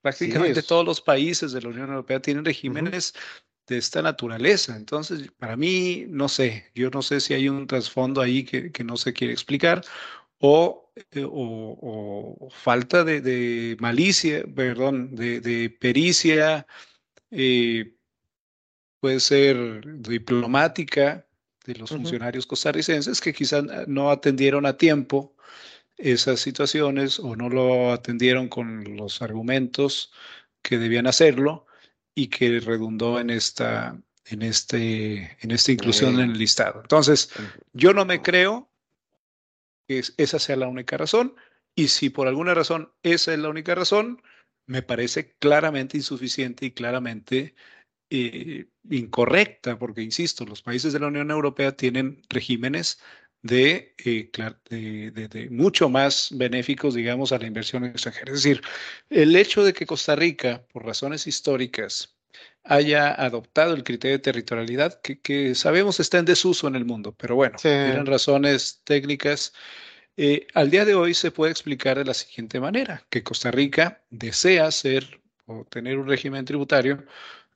prácticamente 0.01 0.63
todos 0.63 0.85
los 0.85 0.99
países 0.99 1.51
de 1.51 1.61
la 1.61 1.69
Unión 1.69 1.89
Europea 1.89 2.19
tienen 2.21 2.43
regímenes 2.43 3.13
de 3.67 3.77
esta 3.77 4.01
naturaleza. 4.01 4.75
Entonces, 4.75 5.29
para 5.37 5.55
mí, 5.55 6.05
no 6.09 6.29
sé, 6.29 6.71
yo 6.73 6.89
no 6.89 7.01
sé 7.01 7.19
si 7.19 7.33
hay 7.35 7.49
un 7.49 7.67
trasfondo 7.67 8.21
ahí 8.21 8.43
que, 8.43 8.71
que 8.71 8.83
no 8.83 8.97
se 8.97 9.13
quiere 9.13 9.33
explicar 9.33 9.83
o, 10.39 10.91
eh, 11.11 11.25
o, 11.29 12.49
falta 12.51 13.03
de, 13.03 13.21
de, 13.21 13.77
malicia, 13.79 14.43
perdón, 14.55 15.15
de, 15.15 15.39
de 15.41 15.69
pericia, 15.69 16.65
eh, 17.31 17.95
puede 18.99 19.19
ser 19.19 19.81
diplomática 20.01 21.27
de 21.65 21.75
los 21.75 21.89
funcionarios 21.89 22.47
costarricenses 22.47 23.19
que 23.19 23.33
quizás 23.33 23.63
no 23.87 24.09
atendieron 24.09 24.65
a 24.65 24.77
tiempo 24.77 25.35
esas 25.97 26.39
situaciones 26.39 27.19
o 27.19 27.35
no 27.35 27.49
lo 27.49 27.91
atendieron 27.91 28.47
con 28.47 28.95
los 28.95 29.21
argumentos 29.21 30.11
que 30.61 30.77
debían 30.77 31.07
hacerlo 31.07 31.65
y 32.15 32.27
que 32.27 32.59
redundó 32.59 33.19
en 33.19 33.29
esta, 33.29 33.99
en 34.25 34.41
este, 34.41 35.37
en 35.41 35.51
esta 35.51 35.71
inclusión 35.71 36.19
en 36.19 36.31
el 36.31 36.37
listado. 36.37 36.81
Entonces, 36.81 37.31
yo 37.73 37.93
no 37.93 38.05
me 38.05 38.21
creo 38.21 38.69
que 39.87 40.03
esa 40.17 40.39
sea 40.39 40.55
la 40.55 40.67
única 40.67 40.97
razón 40.97 41.35
y 41.75 41.89
si 41.89 42.09
por 42.09 42.27
alguna 42.27 42.53
razón 42.53 42.91
esa 43.03 43.33
es 43.33 43.39
la 43.39 43.49
única 43.49 43.75
razón, 43.75 44.21
me 44.67 44.83
parece 44.83 45.35
claramente 45.39 45.97
insuficiente 45.97 46.67
y 46.67 46.71
claramente 46.71 47.55
eh, 48.09 48.67
incorrecta, 48.89 49.79
porque, 49.79 50.01
insisto, 50.01 50.45
los 50.45 50.61
países 50.61 50.93
de 50.93 50.99
la 50.99 51.07
Unión 51.07 51.31
Europea 51.31 51.75
tienen 51.75 52.21
regímenes 52.29 52.99
de, 53.41 53.95
eh, 54.03 54.31
de, 54.69 55.49
mucho 55.49 55.89
más 55.89 56.29
benéficos, 56.33 56.95
digamos, 56.95 57.31
a 57.31 57.39
la 57.39 57.47
inversión 57.47 57.85
extranjera. 57.85 58.33
Es 58.33 58.43
decir, 58.43 58.61
el 59.09 59.35
hecho 59.35 59.63
de 59.63 59.73
que 59.73 59.85
Costa 59.85 60.15
Rica, 60.15 60.65
por 60.71 60.85
razones 60.85 61.27
históricas, 61.27 62.15
haya 62.63 63.13
adoptado 63.13 63.73
el 63.73 63.83
criterio 63.83 64.17
de 64.17 64.23
territorialidad, 64.23 65.01
que, 65.01 65.55
sabemos 65.55 65.99
está 65.99 66.17
en 66.19 66.25
desuso 66.25 66.67
en 66.67 66.75
el 66.75 66.85
mundo, 66.85 67.15
pero 67.17 67.35
bueno, 67.35 67.57
tienen 67.61 68.05
razones 68.05 68.81
técnicas. 68.83 69.53
Eh, 70.19 70.47
al 70.55 70.71
día 70.71 70.83
de 70.83 70.95
hoy 70.95 71.13
se 71.13 71.29
puede 71.29 71.51
explicar 71.51 71.99
de 71.99 72.05
la 72.05 72.15
siguiente 72.15 72.59
manera, 72.59 73.05
que 73.09 73.23
Costa 73.23 73.51
Rica 73.51 74.03
desea 74.09 74.71
ser 74.71 75.21
o 75.45 75.63
tener 75.65 75.99
un 75.99 76.07
régimen 76.07 76.43
tributario 76.43 77.05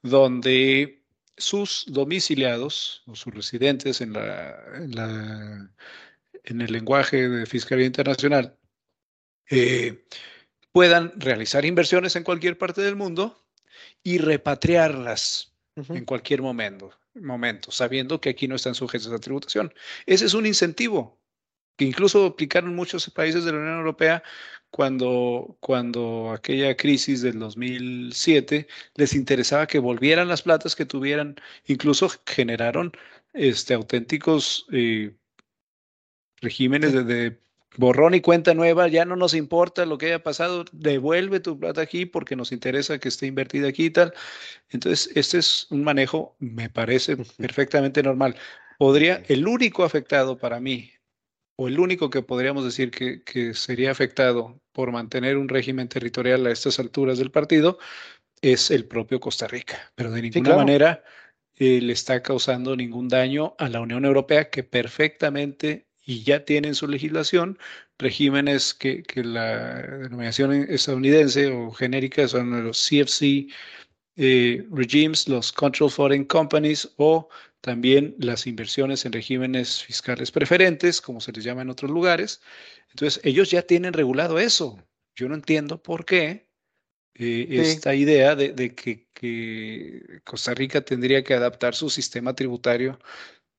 donde 0.03 1.03
sus 1.38 1.86
domiciliados 1.88 3.01
o 3.08 3.15
sus 3.15 3.34
residentes 3.34 4.00
en, 4.01 4.13
la, 4.13 4.63
en, 6.44 6.62
el 6.62 6.72
lenguaje 6.72 7.27
de 7.27 7.48
Fiscalía 7.48 7.88
Internacional 7.88 8.56
eh, 9.50 10.06
puedan 10.72 11.20
realizar 11.20 11.65
inversiones 11.65 12.15
en 12.15 12.24
cualquier 12.24 12.60
parte 12.60 12.82
del 12.82 12.96
mundo 12.96 13.44
y 14.03 14.20
repatriarlas 14.20 15.56
en 15.75 16.06
cualquier 16.06 16.44
momento, 16.44 16.91
momento, 17.15 17.72
sabiendo 17.72 18.22
que 18.22 18.30
aquí 18.30 18.48
no 18.48 18.56
están 18.56 18.75
sujetos 18.75 19.12
a 19.12 19.18
tributación. 19.18 19.74
Ese 20.06 20.25
es 20.25 20.36
un 20.36 20.46
incentivo 20.46 21.20
que 21.81 21.85
incluso 21.85 22.27
aplicaron 22.27 22.75
muchos 22.75 23.09
países 23.09 23.43
de 23.43 23.51
la 23.51 23.57
Unión 23.57 23.79
Europea 23.79 24.21
cuando, 24.69 25.57
cuando 25.61 26.29
aquella 26.31 26.77
crisis 26.77 27.23
del 27.23 27.39
2007 27.39 28.67
les 28.93 29.15
interesaba 29.15 29.65
que 29.65 29.79
volvieran 29.79 30.27
las 30.27 30.43
platas 30.43 30.75
que 30.75 30.85
tuvieran, 30.85 31.38
incluso 31.65 32.07
generaron 32.27 32.91
este, 33.33 33.73
auténticos 33.73 34.67
eh, 34.71 35.15
regímenes 36.39 36.93
de, 36.93 37.39
borrón 37.77 38.13
y 38.13 38.21
cuenta 38.21 38.53
nueva, 38.53 38.88
ya 38.88 39.03
no 39.03 39.15
nos 39.15 39.33
importa 39.33 39.88
lo 39.88 39.97
que 39.97 40.05
haya 40.07 40.21
pasado, 40.21 40.65
devuelve 40.71 41.39
tu 41.39 41.57
plata 41.59 41.81
aquí 41.81 42.05
porque 42.05 42.35
nos 42.35 42.51
interesa 42.51 43.00
que 43.00 43.07
esté 43.09 43.25
invertida 43.25 43.69
aquí 43.69 43.85
y 43.85 43.89
tal. 43.89 44.13
Entonces, 44.69 45.09
este 45.15 45.39
es 45.39 45.65
un 45.71 45.83
manejo, 45.83 46.35
me 46.38 46.69
parece 46.69 47.17
perfectamente 47.38 48.03
normal. 48.03 48.35
Podría, 48.77 49.23
el 49.29 49.47
único 49.47 49.83
afectado 49.83 50.38
para 50.38 50.59
mí 50.59 50.91
o 51.55 51.67
el 51.67 51.79
único 51.79 52.10
que 52.10 52.22
podríamos 52.22 52.63
decir 52.63 52.91
que, 52.91 53.53
sería 53.53 53.91
afectado 53.91 54.60
por 54.72 54.91
mantener 54.91 55.38
un 55.38 55.50
régimen 55.50 55.88
territorial 55.88 56.46
a 56.46 56.51
estas 56.51 56.79
alturas 56.79 57.17
del 57.17 57.31
partido 57.31 57.77
es 58.41 58.72
el 58.72 58.86
propio 58.86 59.20
Costa 59.20 59.48
Rica, 59.48 59.91
pero 59.96 60.12
de 60.12 60.22
ninguna 60.22 60.55
manera 60.55 61.03
eh, 61.55 61.79
le 61.81 61.93
está 61.93 62.24
causando 62.24 62.75
ningún 62.75 63.08
daño 63.08 63.55
a 63.60 63.70
la 63.70 63.81
Unión 63.81 64.05
Europea 64.05 64.50
que 64.50 64.63
perfectamente 64.63 65.88
y 66.03 66.24
ya 66.24 66.46
tiene 66.46 66.70
en 66.70 66.75
su 66.75 66.88
legislación 66.88 67.60
regímenes 68.00 68.74
que, 68.74 69.03
la 69.24 69.81
denominación 69.81 70.53
estadounidense 70.53 71.48
o 71.51 71.72
genérica 71.72 72.27
son 72.27 72.63
los 72.63 72.89
CFC 72.89 73.48
eh, 74.17 74.65
regimes, 74.72 75.27
los 75.27 75.51
Control 75.51 75.91
Foreign 75.91 76.25
Companies 76.25 76.91
o 76.98 77.29
también 77.62 78.15
las 78.18 78.48
inversiones 78.48 79.06
en 79.06 79.13
regímenes 79.13 79.84
fiscales 79.84 80.32
preferentes, 80.32 81.00
como 81.00 81.22
se 81.22 81.32
les 81.32 81.44
llama 81.44 81.62
en 81.62 81.70
otros 81.70 81.91
lugares. 81.91 82.41
Entonces, 82.89 83.22
ellos 83.24 83.51
ya 83.51 83.62
tienen 83.62 83.94
regulado 83.94 84.39
eso. 84.39 84.84
Yo 85.15 85.30
no 85.30 85.36
entiendo 85.36 85.82
por 85.82 86.03
qué 86.06 86.48
eh, 87.13 87.48
esta 87.50 87.94
idea 87.94 88.36
de, 88.36 88.75
que, 88.75 90.22
Costa 90.24 90.53
Rica 90.53 90.82
tendría 90.82 91.24
que 91.24 91.36
adaptar 91.36 91.75
su 91.75 91.89
sistema 91.89 92.34
tributario 92.34 93.00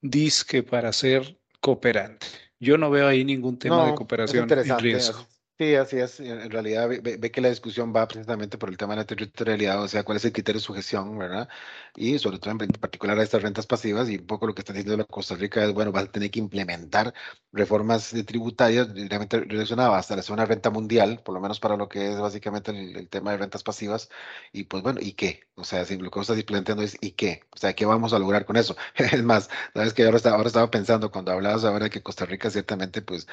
disque 0.01 0.65
para 0.65 0.93
ser 0.93 1.39
cooperante. 1.61 2.27
Yo 2.59 2.77
no 2.79 2.91
veo 2.91 3.07
ahí 3.07 3.25
ningún 3.25 3.59
tema 3.59 3.87
de 3.87 3.95
cooperación 3.95 4.51
en 4.51 4.79
riesgo. 4.79 5.27
Sí, 5.62 5.76
así 5.76 5.99
es. 5.99 6.19
En 6.19 6.50
realidad 6.50 6.88
ve, 6.88 7.31
que 7.31 7.40
la 7.40 7.49
discusión 7.49 7.92
va 7.95 8.09
precisamente 8.09 8.59
por 8.59 8.69
el 8.69 8.76
tema 8.76 8.95
de 8.95 9.02
la 9.02 9.07
territorialidad, 9.07 9.81
o 9.81 9.87
sea, 9.87 10.02
cuál 10.02 10.16
es 10.16 10.25
el 10.25 10.33
criterio 10.33 10.59
de 10.59 10.64
sujeción, 10.64 11.16
¿verdad? 11.16 11.49
Y 11.95 12.19
sobre 12.19 12.40
todo 12.40 12.50
en 12.50 12.59
particular 12.59 13.16
a 13.16 13.23
estas 13.23 13.42
rentas 13.42 13.66
pasivas 13.69 14.09
y 14.11 14.16
un 14.16 14.26
poco 14.26 14.49
lo 14.49 14.54
que 14.57 14.62
está 14.62 14.73
diciendo 14.73 14.97
la 14.97 15.04
Costa 15.04 15.37
Rica 15.37 15.62
es, 15.62 15.73
bueno, 15.73 15.92
va 15.92 16.00
a 16.00 16.07
tener 16.07 16.33
que 16.33 16.40
implementar 16.40 17.14
reformas 17.52 18.12
tributarias 18.26 18.92
directamente 18.92 19.38
relacionadas 19.40 20.00
hasta 20.00 20.16
la 20.16 20.23
zona 20.23 20.47
renta 20.47 20.71
mundial, 20.71 21.21
por 21.23 21.35
lo 21.35 21.40
menos 21.40 21.61
para 21.61 21.76
lo 21.76 21.88
que 21.88 22.11
es 22.11 22.19
básicamente 22.19 22.73
el, 22.73 23.09
tema 23.09 23.31
de 23.31 23.37
rentas 23.38 23.62
pasivas. 23.62 24.09
Y 24.52 24.64
pues 24.64 24.83
bueno, 24.83 24.99
¿y 25.00 25.12
qué? 25.12 25.45
O 25.54 25.62
sea, 25.64 25.85
si 25.85 25.97
lo 25.97 26.11
que 26.11 26.21
estás 26.21 26.42
planteando 26.42 26.83
es 26.83 26.97
¿y 27.00 27.12
qué? 27.12 27.42
O 27.54 27.57
sea, 27.59 27.75
¿qué 27.75 27.87
vamos 27.87 28.12
a 28.12 28.19
lograr 28.19 28.45
con 28.47 28.57
eso? 28.57 28.76
Es 28.97 29.23
más, 29.23 29.49
sabes 29.75 29.92
que 29.95 30.04
ahora, 30.04 30.19
ahora 30.31 30.49
estaba 30.49 30.71
pensando 30.71 31.11
cuando 31.11 31.31
hablabas 31.33 31.64
ahora 31.64 31.88
que 31.90 32.02
Costa 32.02 32.25
Rica 32.26 32.50
ciertamente, 32.50 33.02
pues, 33.02 33.26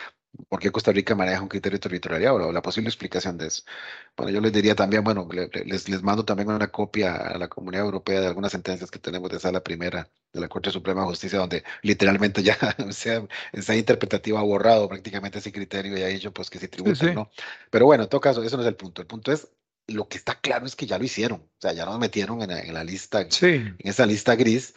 ¿por 0.50 0.60
qué 0.60 0.72
Costa 0.72 0.92
Rica 0.92 1.16
maneja 1.16 1.42
un 1.42 1.48
criterio 1.48 1.80
territorial? 1.80 2.19
O 2.28 2.52
la 2.52 2.62
posible 2.62 2.90
explicación 2.90 3.38
de 3.38 3.48
eso. 3.48 3.64
Bueno, 4.16 4.32
yo 4.32 4.42
les 4.42 4.52
diría 4.52 4.76
también, 4.76 5.04
bueno, 5.04 5.28
les, 5.66 5.88
les 5.88 6.04
mando 6.04 6.26
también 6.26 6.50
una 6.50 6.68
copia 6.68 7.16
a 7.16 7.38
la 7.38 7.48
Comunidad 7.48 7.86
Europea 7.86 8.22
de 8.22 8.28
algunas 8.28 8.52
sentencias 8.52 8.92
que 8.92 9.00
tenemos 9.00 9.30
de 9.30 9.40
sala 9.40 9.64
primera 9.64 10.10
de 10.34 10.42
la 10.42 10.48
Corte 10.48 10.72
Suprema 10.72 11.02
de 11.02 11.08
Justicia, 11.08 11.40
donde 11.40 11.64
literalmente 11.82 12.44
ya 12.44 12.58
sea, 12.92 13.26
esa 13.54 13.76
interpretativa 13.76 14.40
ha 14.40 14.44
borrado 14.44 14.88
prácticamente 14.90 15.40
ese 15.40 15.52
criterio 15.52 15.98
y 15.98 16.04
ha 16.04 16.08
dicho 16.08 16.34
pues 16.34 16.50
que 16.50 16.60
se 16.60 16.68
tributa, 16.68 17.14
¿no? 17.14 17.32
Pero 17.70 17.86
bueno, 17.86 18.04
en 18.04 18.10
todo 18.10 18.22
caso, 18.22 18.44
eso 18.44 18.58
no 18.58 18.64
es 18.64 18.70
el 18.70 18.76
punto. 18.76 19.02
El 19.02 19.08
punto 19.08 19.32
es, 19.32 19.48
lo 19.88 20.08
que 20.08 20.18
está 20.18 20.40
claro 20.40 20.66
es 20.66 20.76
que 20.76 20.86
ya 20.86 20.98
lo 20.98 21.04
hicieron, 21.04 21.40
o 21.42 21.62
sea, 21.62 21.74
ya 21.74 21.86
nos 21.86 22.00
metieron 22.00 22.42
en, 22.42 22.52
en 22.52 22.74
la 22.74 22.84
lista, 22.84 23.22
en 23.22 23.76
esa 23.80 24.06
lista 24.06 24.36
gris, 24.36 24.76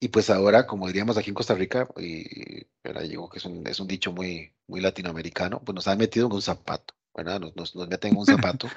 y 0.00 0.08
pues 0.08 0.30
ahora, 0.30 0.66
como 0.66 0.86
diríamos 0.86 1.18
aquí 1.18 1.28
en 1.28 1.34
Costa 1.34 1.54
Rica, 1.54 1.86
y 1.98 2.66
digo 3.02 3.28
que 3.28 3.38
es 3.38 3.44
un, 3.44 3.66
es 3.66 3.78
un 3.80 3.86
dicho 3.86 4.12
muy, 4.12 4.50
muy 4.66 4.80
latinoamericano, 4.80 5.60
pues 5.62 5.74
nos 5.74 5.86
han 5.88 5.98
metido 5.98 6.26
en 6.26 6.32
un 6.32 6.42
zapato, 6.42 6.94
¿verdad? 7.14 7.38
Nos, 7.38 7.54
nos, 7.54 7.76
nos 7.76 7.86
meten 7.88 8.12
en 8.12 8.18
un 8.18 8.26
zapato, 8.26 8.68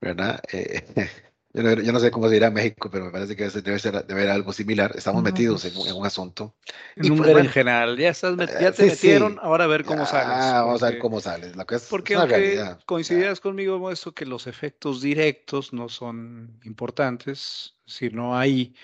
¿verdad? 0.00 0.40
Eh, 0.50 0.82
yo, 1.52 1.62
no, 1.62 1.74
yo, 1.74 1.92
no, 1.92 2.00
sé 2.00 2.10
cómo 2.10 2.28
se 2.28 2.34
dirá 2.34 2.46
en 2.46 2.54
México, 2.54 2.88
pero 2.90 3.04
me 3.04 3.10
parece 3.10 3.36
que 3.36 3.50
debe 3.50 3.78
ser 3.78 4.06
debe 4.06 4.22
haber 4.22 4.30
algo 4.30 4.54
similar. 4.54 4.92
Estamos 4.96 5.22
metidos 5.22 5.66
en, 5.66 5.76
en, 5.76 5.94
un 5.94 6.06
asunto. 6.06 6.54
En 6.96 7.04
y 7.04 7.10
un 7.10 7.18
pues, 7.18 7.36
en 7.36 7.48
general, 7.48 7.98
ya, 7.98 8.08
estás 8.08 8.34
ya 8.38 8.72
te 8.72 8.86
metieron, 8.86 9.38
ahora 9.42 9.64
a 9.64 9.66
ver 9.66 9.84
cómo 9.84 10.06
sales. 10.06 10.36
Ah, 10.38 10.62
vamos 10.62 10.82
a 10.82 10.90
ver 10.90 10.98
cómo 10.98 11.20
sales. 11.20 11.54
La 11.54 11.66
es, 11.68 11.82
porque 11.82 12.14
aunque 12.14 12.76
coincidirás 12.86 13.40
conmigo, 13.40 13.90
esto 13.90 14.12
que 14.12 14.24
los 14.24 14.46
efectos 14.46 15.02
directos 15.02 15.74
no 15.74 15.90
son 15.90 16.58
importantes, 16.64 17.74
si 17.84 18.08
no 18.08 18.38
hay 18.38 18.74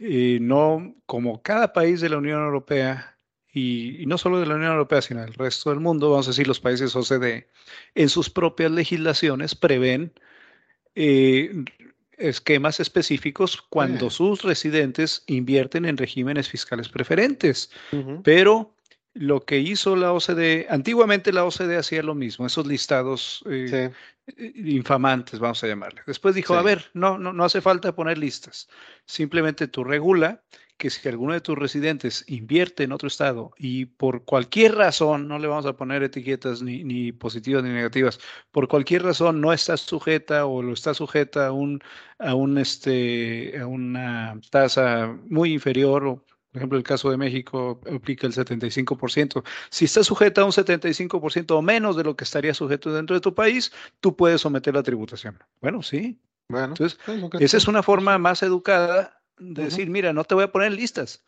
eh, 0.00 0.38
no 0.40 0.94
como 1.06 1.42
cada 1.42 1.72
país 1.72 2.00
de 2.00 2.08
la 2.08 2.18
Unión 2.18 2.42
Europea, 2.42 3.16
y, 3.52 4.04
no 4.06 4.16
solo 4.16 4.40
de 4.40 4.46
la 4.46 4.54
Unión 4.54 4.72
Europea, 4.72 5.02
sino 5.02 5.20
del 5.20 5.34
resto 5.34 5.70
del 5.70 5.80
mundo, 5.80 6.10
vamos 6.10 6.26
a 6.28 6.30
decir 6.30 6.46
los 6.46 6.60
países 6.60 6.94
OCDE, 6.94 7.48
en 7.94 8.08
sus 8.08 8.30
propias 8.30 8.70
legislaciones 8.70 9.54
prevén 9.54 10.12
eh, 10.94 11.64
esquemas 12.16 12.80
específicos 12.80 13.60
cuando 13.60 14.10
sus 14.10 14.42
residentes 14.42 15.24
invierten 15.26 15.84
en 15.84 15.96
regímenes 15.96 16.48
fiscales 16.48 16.88
preferentes. 16.88 17.70
Pero 18.22 18.74
lo 19.20 19.42
que 19.42 19.58
hizo 19.58 19.96
la 19.96 20.14
OCDE, 20.14 20.66
antiguamente 20.70 21.30
la 21.30 21.44
OCDE 21.44 21.76
hacía 21.76 22.02
lo 22.02 22.14
mismo, 22.14 22.46
esos 22.46 22.66
listados 22.66 23.44
eh, 23.50 23.92
eh, 24.26 24.52
infamantes, 24.56 25.38
vamos 25.38 25.62
a 25.62 25.66
llamarle. 25.66 26.00
Después 26.06 26.34
dijo, 26.34 26.54
a 26.54 26.62
ver, 26.62 26.86
no, 26.94 27.18
no, 27.18 27.34
no 27.34 27.44
hace 27.44 27.60
falta 27.60 27.94
poner 27.94 28.16
listas, 28.16 28.70
simplemente 29.04 29.68
tú 29.68 29.84
regula 29.84 30.42
que 30.78 30.88
si 30.88 31.06
alguno 31.06 31.34
de 31.34 31.42
tus 31.42 31.58
residentes 31.58 32.24
invierte 32.28 32.84
en 32.84 32.92
otro 32.92 33.08
estado 33.08 33.52
y 33.58 33.84
por 33.84 34.24
cualquier 34.24 34.76
razón, 34.76 35.28
no 35.28 35.38
le 35.38 35.48
vamos 35.48 35.66
a 35.66 35.76
poner 35.76 36.02
etiquetas 36.02 36.62
ni, 36.62 36.82
ni 36.82 37.12
positivas 37.12 37.62
ni 37.62 37.68
negativas, 37.68 38.18
por 38.50 38.68
cualquier 38.68 39.02
razón 39.02 39.42
no 39.42 39.52
está 39.52 39.76
sujeta 39.76 40.46
o 40.46 40.62
lo 40.62 40.72
está 40.72 40.94
sujeta 40.94 41.48
a, 41.48 41.52
un, 41.52 41.82
a, 42.18 42.34
un, 42.34 42.56
este, 42.56 43.58
a 43.60 43.66
una 43.66 44.40
tasa 44.48 45.14
muy 45.28 45.52
inferior 45.52 46.06
o 46.06 46.24
por 46.52 46.58
ejemplo, 46.58 46.78
el 46.78 46.84
caso 46.84 47.10
de 47.10 47.16
México 47.16 47.80
aplica 47.94 48.26
el 48.26 48.32
75%. 48.32 49.44
Si 49.70 49.84
está 49.84 50.02
sujeta 50.02 50.40
a 50.40 50.44
un 50.44 50.50
75% 50.50 51.52
o 51.52 51.62
menos 51.62 51.96
de 51.96 52.02
lo 52.02 52.16
que 52.16 52.24
estaría 52.24 52.54
sujeto 52.54 52.92
dentro 52.92 53.14
de 53.14 53.20
tu 53.20 53.34
país, 53.34 53.72
tú 54.00 54.16
puedes 54.16 54.40
someter 54.40 54.74
la 54.74 54.82
tributación. 54.82 55.38
Bueno, 55.60 55.82
sí. 55.82 56.20
Bueno, 56.48 56.74
Entonces, 56.74 56.98
esa 57.38 57.56
es 57.56 57.68
una 57.68 57.84
forma 57.84 58.18
más 58.18 58.42
educada 58.42 59.22
de 59.38 59.64
decir, 59.64 59.88
mira, 59.88 60.12
no 60.12 60.24
te 60.24 60.34
voy 60.34 60.42
a 60.44 60.50
poner 60.50 60.72
listas. 60.72 61.24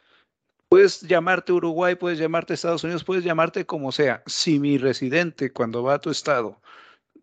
Puedes 0.69 1.03
llamarte 1.03 1.53
Uruguay, 1.53 1.95
puedes 1.95 2.19
llamarte 2.19 2.55
Estados 2.55 2.83
Unidos, 2.83 3.05
puedes 3.05 3.23
llamarte 3.23 3.65
como 3.65 3.93
sea. 3.93 4.25
Si 4.27 4.59
mi 4.59 4.79
residente 4.79 5.53
cuando 5.53 5.85
va 5.85 5.95
a 5.95 6.01
tu 6.01 6.11
estado 6.11 6.61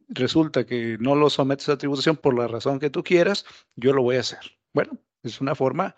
resulta 0.08 0.66
que 0.66 0.98
no 1.00 1.16
lo 1.16 1.30
sometes 1.30 1.68
a 1.68 1.78
tributación 1.78 2.16
por 2.16 2.38
la 2.38 2.48
razón 2.48 2.80
que 2.80 2.90
tú 2.90 3.04
quieras, 3.04 3.46
yo 3.76 3.92
lo 3.92 4.04
voy 4.04 4.16
a 4.16 4.22
hacer. 4.22 4.40
Bueno, 4.74 4.98
es 5.24 5.42
una 5.42 5.56
forma 5.56 5.96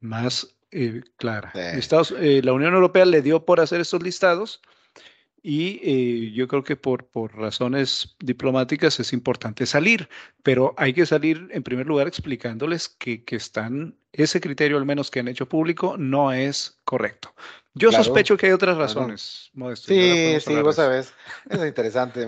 más 0.00 0.56
eh, 0.72 1.02
clara. 1.16 1.52
Estados, 1.54 2.14
eh, 2.18 2.40
la 2.42 2.52
Unión 2.52 2.74
Europea 2.74 3.04
le 3.04 3.22
dio 3.22 3.44
por 3.44 3.60
hacer 3.60 3.80
estos 3.80 4.02
listados 4.02 4.60
y 5.42 5.80
eh, 5.82 6.32
yo 6.32 6.46
creo 6.46 6.62
que 6.62 6.76
por, 6.76 7.06
por 7.06 7.36
razones 7.36 8.16
diplomáticas 8.20 9.00
es 9.00 9.12
importante 9.12 9.66
salir, 9.66 10.08
pero 10.42 10.74
hay 10.76 10.92
que 10.92 11.04
salir 11.04 11.48
en 11.50 11.62
primer 11.62 11.86
lugar 11.86 12.06
explicándoles 12.06 12.88
que, 12.88 13.24
que 13.24 13.36
están, 13.36 13.96
ese 14.12 14.40
criterio 14.40 14.78
al 14.78 14.86
menos 14.86 15.10
que 15.10 15.20
han 15.20 15.28
hecho 15.28 15.48
público 15.48 15.96
no 15.98 16.32
es 16.32 16.80
correcto. 16.84 17.34
Yo 17.74 17.90
sospecho 17.90 18.36
que 18.36 18.46
hay 18.46 18.52
otras 18.52 18.76
razones, 18.76 19.50
Sí, 19.76 20.40
sí, 20.40 20.54
vos 20.60 20.76
sabes, 20.76 21.14
es 21.48 21.64
interesante, 21.64 22.26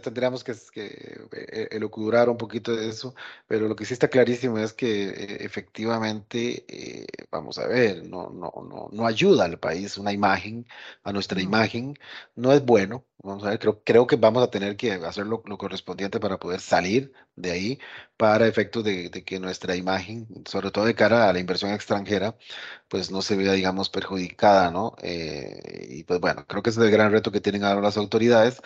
tendríamos 0.00 0.42
que, 0.42 0.54
que 0.72 1.28
eh, 1.32 1.68
elucubrar 1.70 2.28
un 2.28 2.36
poquito 2.36 2.74
de 2.74 2.88
eso, 2.88 3.14
pero 3.46 3.68
lo 3.68 3.76
que 3.76 3.84
sí 3.84 3.94
está 3.94 4.08
clarísimo 4.08 4.58
es 4.58 4.72
que 4.72 5.10
eh, 5.10 5.36
efectivamente, 5.44 6.64
eh, 6.66 7.06
vamos 7.30 7.58
a 7.58 7.68
ver, 7.68 8.04
no, 8.04 8.30
no, 8.30 8.52
no, 8.68 8.88
no 8.90 9.06
ayuda 9.06 9.44
al 9.44 9.58
país 9.60 9.96
una 9.96 10.12
imagen, 10.12 10.66
a 11.04 11.12
nuestra 11.12 11.40
imagen, 11.40 11.96
no 12.34 12.52
es 12.52 12.64
bueno, 12.64 13.04
Vamos 13.22 13.44
a 13.44 13.50
ver, 13.50 13.58
creo, 13.58 13.82
creo 13.84 14.06
que 14.06 14.16
vamos 14.16 14.42
a 14.42 14.50
tener 14.50 14.76
que 14.76 14.92
hacer 14.92 15.26
lo, 15.26 15.42
correspondiente 15.42 16.18
para 16.20 16.38
poder 16.38 16.60
salir 16.60 17.12
de 17.36 17.50
ahí 17.50 17.78
para 18.16 18.46
efectos 18.46 18.82
de, 18.82 19.10
que 19.10 19.38
nuestra 19.38 19.76
imagen, 19.76 20.26
sobre 20.46 20.70
todo 20.70 20.86
de 20.86 20.94
cara 20.94 21.28
a 21.28 21.32
la 21.32 21.38
inversión 21.38 21.70
extranjera, 21.72 22.36
pues 22.88 23.10
no 23.10 23.20
se 23.22 23.36
vea, 23.36 23.52
digamos, 23.52 23.90
perjudicada, 23.90 24.70
¿no? 24.70 24.96
Eh, 25.02 25.88
y 25.90 26.04
pues 26.04 26.18
bueno, 26.20 26.46
creo 26.46 26.62
que 26.62 26.70
ese 26.70 26.80
es 26.80 26.86
el 26.86 26.92
gran 26.92 27.12
reto 27.12 27.30
que 27.30 27.40
tienen 27.42 27.64
ahora 27.64 27.82
las 27.82 27.98
autoridades. 27.98 28.62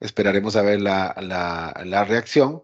Esperaremos 0.00 0.56
a 0.56 0.62
ver 0.62 0.80
la, 0.80 1.14
la, 1.20 2.04
reacción. 2.04 2.62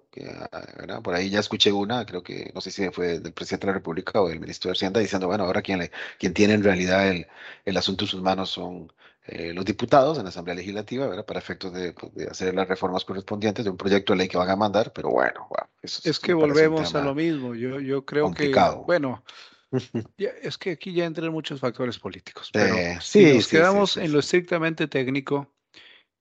Ah, 0.52 1.00
Por 1.02 1.14
ahí 1.14 1.30
ya 1.30 1.40
escuché 1.40 1.72
una, 1.72 2.04
creo 2.04 2.22
que 2.22 2.50
no 2.54 2.60
sé 2.60 2.70
si 2.70 2.88
fue 2.90 3.20
del 3.20 3.32
presidente 3.32 3.66
de 3.66 3.72
la 3.72 3.78
República 3.78 4.20
o 4.20 4.28
del 4.28 4.40
ministro 4.40 4.68
de 4.68 4.72
Hacienda, 4.72 5.00
diciendo, 5.00 5.26
bueno, 5.26 5.44
ahora 5.44 5.62
quien, 5.62 5.78
le, 5.78 5.90
quien 6.18 6.34
tiene 6.34 6.54
en 6.54 6.62
realidad 6.62 7.08
el, 7.08 7.26
el 7.64 7.76
asunto 7.76 8.04
en 8.04 8.08
sus 8.08 8.22
manos 8.22 8.50
son 8.50 8.92
eh, 9.24 9.52
los 9.54 9.64
diputados 9.64 10.18
en 10.18 10.24
la 10.24 10.30
Asamblea 10.30 10.56
Legislativa, 10.56 11.06
¿verdad? 11.06 11.24
Para 11.24 11.38
efectos 11.38 11.70
pues, 11.70 12.14
de, 12.14 12.26
hacer 12.26 12.54
las 12.54 12.66
reformas 12.66 13.04
correspondientes 13.04 13.64
de 13.64 13.70
un 13.70 13.76
proyecto 13.76 14.12
de 14.12 14.18
ley 14.18 14.28
que 14.28 14.36
van 14.36 14.50
a 14.50 14.56
mandar, 14.56 14.92
pero 14.92 15.10
bueno, 15.10 15.48
es 15.80 16.18
que 16.18 16.34
volvemos 16.34 16.92
a 16.96 17.02
lo 17.02 17.14
mismo. 17.14 17.54
Yo, 17.54 17.78
yo 17.78 18.04
creo 18.04 18.32
que, 18.32 18.52
bueno, 18.84 19.22
es 20.18 20.58
que 20.58 20.72
aquí 20.72 20.92
ya 20.92 21.04
entran 21.04 21.30
muchos 21.30 21.60
factores 21.60 22.00
políticos, 22.00 22.50
pero 22.52 22.74
eh, 22.74 22.98
si 23.00 23.34
nos 23.34 23.46
quedamos 23.46 23.96
en 23.96 24.10
lo 24.10 24.18
estrictamente 24.18 24.88
técnico, 24.88 25.48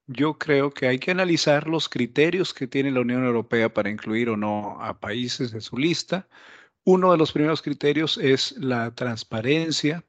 yo 0.08 0.38
creo 0.38 0.72
que 0.72 0.88
hay 0.88 1.00
que 1.00 1.12
analizar 1.12 1.68
los 1.68 1.90
criterios 1.90 2.54
que 2.54 2.68
tiene 2.68 2.92
la 2.92 3.02
Unión 3.02 3.26
Europea 3.26 3.74
para 3.74 3.90
incluir 3.90 4.30
o 4.30 4.38
no 4.38 4.82
a 4.82 5.00
países 5.00 5.54
en 5.54 5.62
su 5.62 5.78
lista. 5.78 6.28
Uno 6.84 7.12
de 7.12 7.18
los 7.18 7.32
primeros 7.32 7.62
criterios 7.62 8.18
es 8.18 8.54
la 8.58 8.94
transparencia 8.96 10.06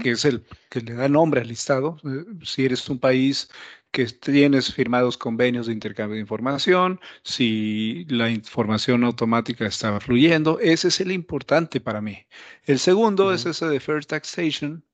que 0.00 0.12
es 0.12 0.24
el 0.24 0.44
que 0.70 0.80
le 0.80 0.94
da 0.94 1.08
nombre 1.08 1.40
al 1.40 1.48
listado. 1.48 1.98
Eh, 2.04 2.24
si 2.44 2.64
eres 2.64 2.88
un 2.88 2.98
país 2.98 3.50
que 3.90 4.06
tienes 4.06 4.72
firmados 4.72 5.18
convenios 5.18 5.66
de 5.66 5.72
intercambio 5.72 6.14
de 6.14 6.20
información, 6.20 7.00
si 7.24 8.06
la 8.08 8.30
información 8.30 9.04
automática 9.04 9.66
está 9.66 9.98
fluyendo, 10.00 10.58
ese 10.60 10.88
es 10.88 11.00
el 11.00 11.12
importante 11.12 11.80
para 11.80 12.00
mí. 12.00 12.26
El 12.64 12.78
segundo 12.78 13.32
es 13.32 13.44
ese 13.46 13.66
de 13.66 13.80
Fair 13.80 14.04
Taxation, 14.04 14.84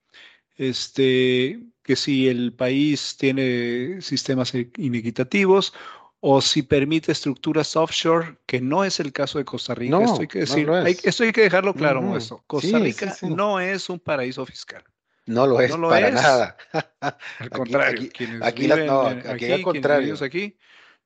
este, 0.59 1.61
que 1.83 1.97
si 1.97 2.29
el 2.29 2.53
país 2.53 3.17
tiene 3.17 4.00
sistemas 4.03 4.53
inequitativos 4.77 5.73
o 6.21 6.41
si 6.43 6.62
permite 6.62 7.12
estructuras 7.12 7.77
offshore, 7.77 8.37
que 8.45 8.61
no 8.61 8.85
es 8.85 8.99
el 8.99 9.12
caso 9.12 9.38
de 9.38 9.45
Costa 9.45 9.75
Rica. 9.75 10.03
esto, 10.03 10.21
hay 10.21 10.27
que 10.27 10.41
decir, 10.41 10.69
esto 11.04 11.23
hay 11.23 11.32
que 11.32 11.43
dejarlo 11.43 11.73
claro, 11.73 12.19
Costa 12.47 12.78
Rica 12.78 13.17
no 13.23 13.61
es 13.61 13.89
un 13.89 14.00
paraíso 14.00 14.45
fiscal. 14.45 14.85
No 15.26 15.47
lo 15.47 15.61
es 15.61 15.76
para 15.76 16.11
nada. 16.11 16.56
Al 17.39 17.50
contrario, 17.50 18.09
aquí, 18.43 18.71
al 18.71 19.63
contrario. 19.63 20.15
aquí, 20.23 20.56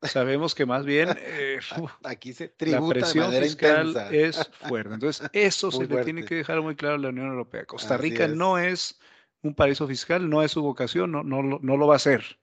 sabemos 0.03 0.55
que 0.55 0.65
más 0.65 0.85
bien 0.85 1.09
eh, 1.19 1.59
aquí 2.05 2.33
se 2.33 2.49
tributa 2.49 2.81
la 2.81 3.01
presión 3.01 3.31
de 3.33 3.43
fiscal 3.43 4.09
es 4.13 4.49
fuerte. 4.69 4.95
Entonces, 4.95 5.29
eso 5.33 5.71
se 5.73 5.87
le 5.87 6.05
tiene 6.05 6.25
que 6.25 6.37
dejar 6.37 6.61
muy 6.63 6.77
claro 6.77 6.95
a 6.95 6.99
la 6.99 7.09
Unión 7.09 7.27
Europea. 7.27 7.65
Costa 7.65 7.97
Rica 7.97 8.29
no 8.29 8.59
es 8.59 8.99
un 9.43 9.55
paraíso 9.55 9.87
fiscal, 9.87 10.29
no 10.29 10.43
es 10.43 10.53
su 10.53 10.63
vocación, 10.63 11.13
no, 11.13 11.23
no, 11.23 11.43
no 11.43 11.77
lo 11.77 11.87
va 11.87 11.97
a 11.97 12.01
ser. 12.01 12.39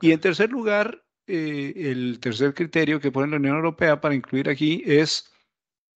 y 0.00 0.12
en 0.12 0.20
tercer 0.20 0.50
lugar, 0.50 1.04
eh, 1.26 1.72
el 1.76 2.20
tercer 2.20 2.54
criterio 2.54 3.00
que 3.00 3.10
pone 3.10 3.30
la 3.30 3.36
Unión 3.36 3.56
Europea 3.56 4.00
para 4.00 4.14
incluir 4.14 4.48
aquí 4.48 4.82
es 4.86 5.32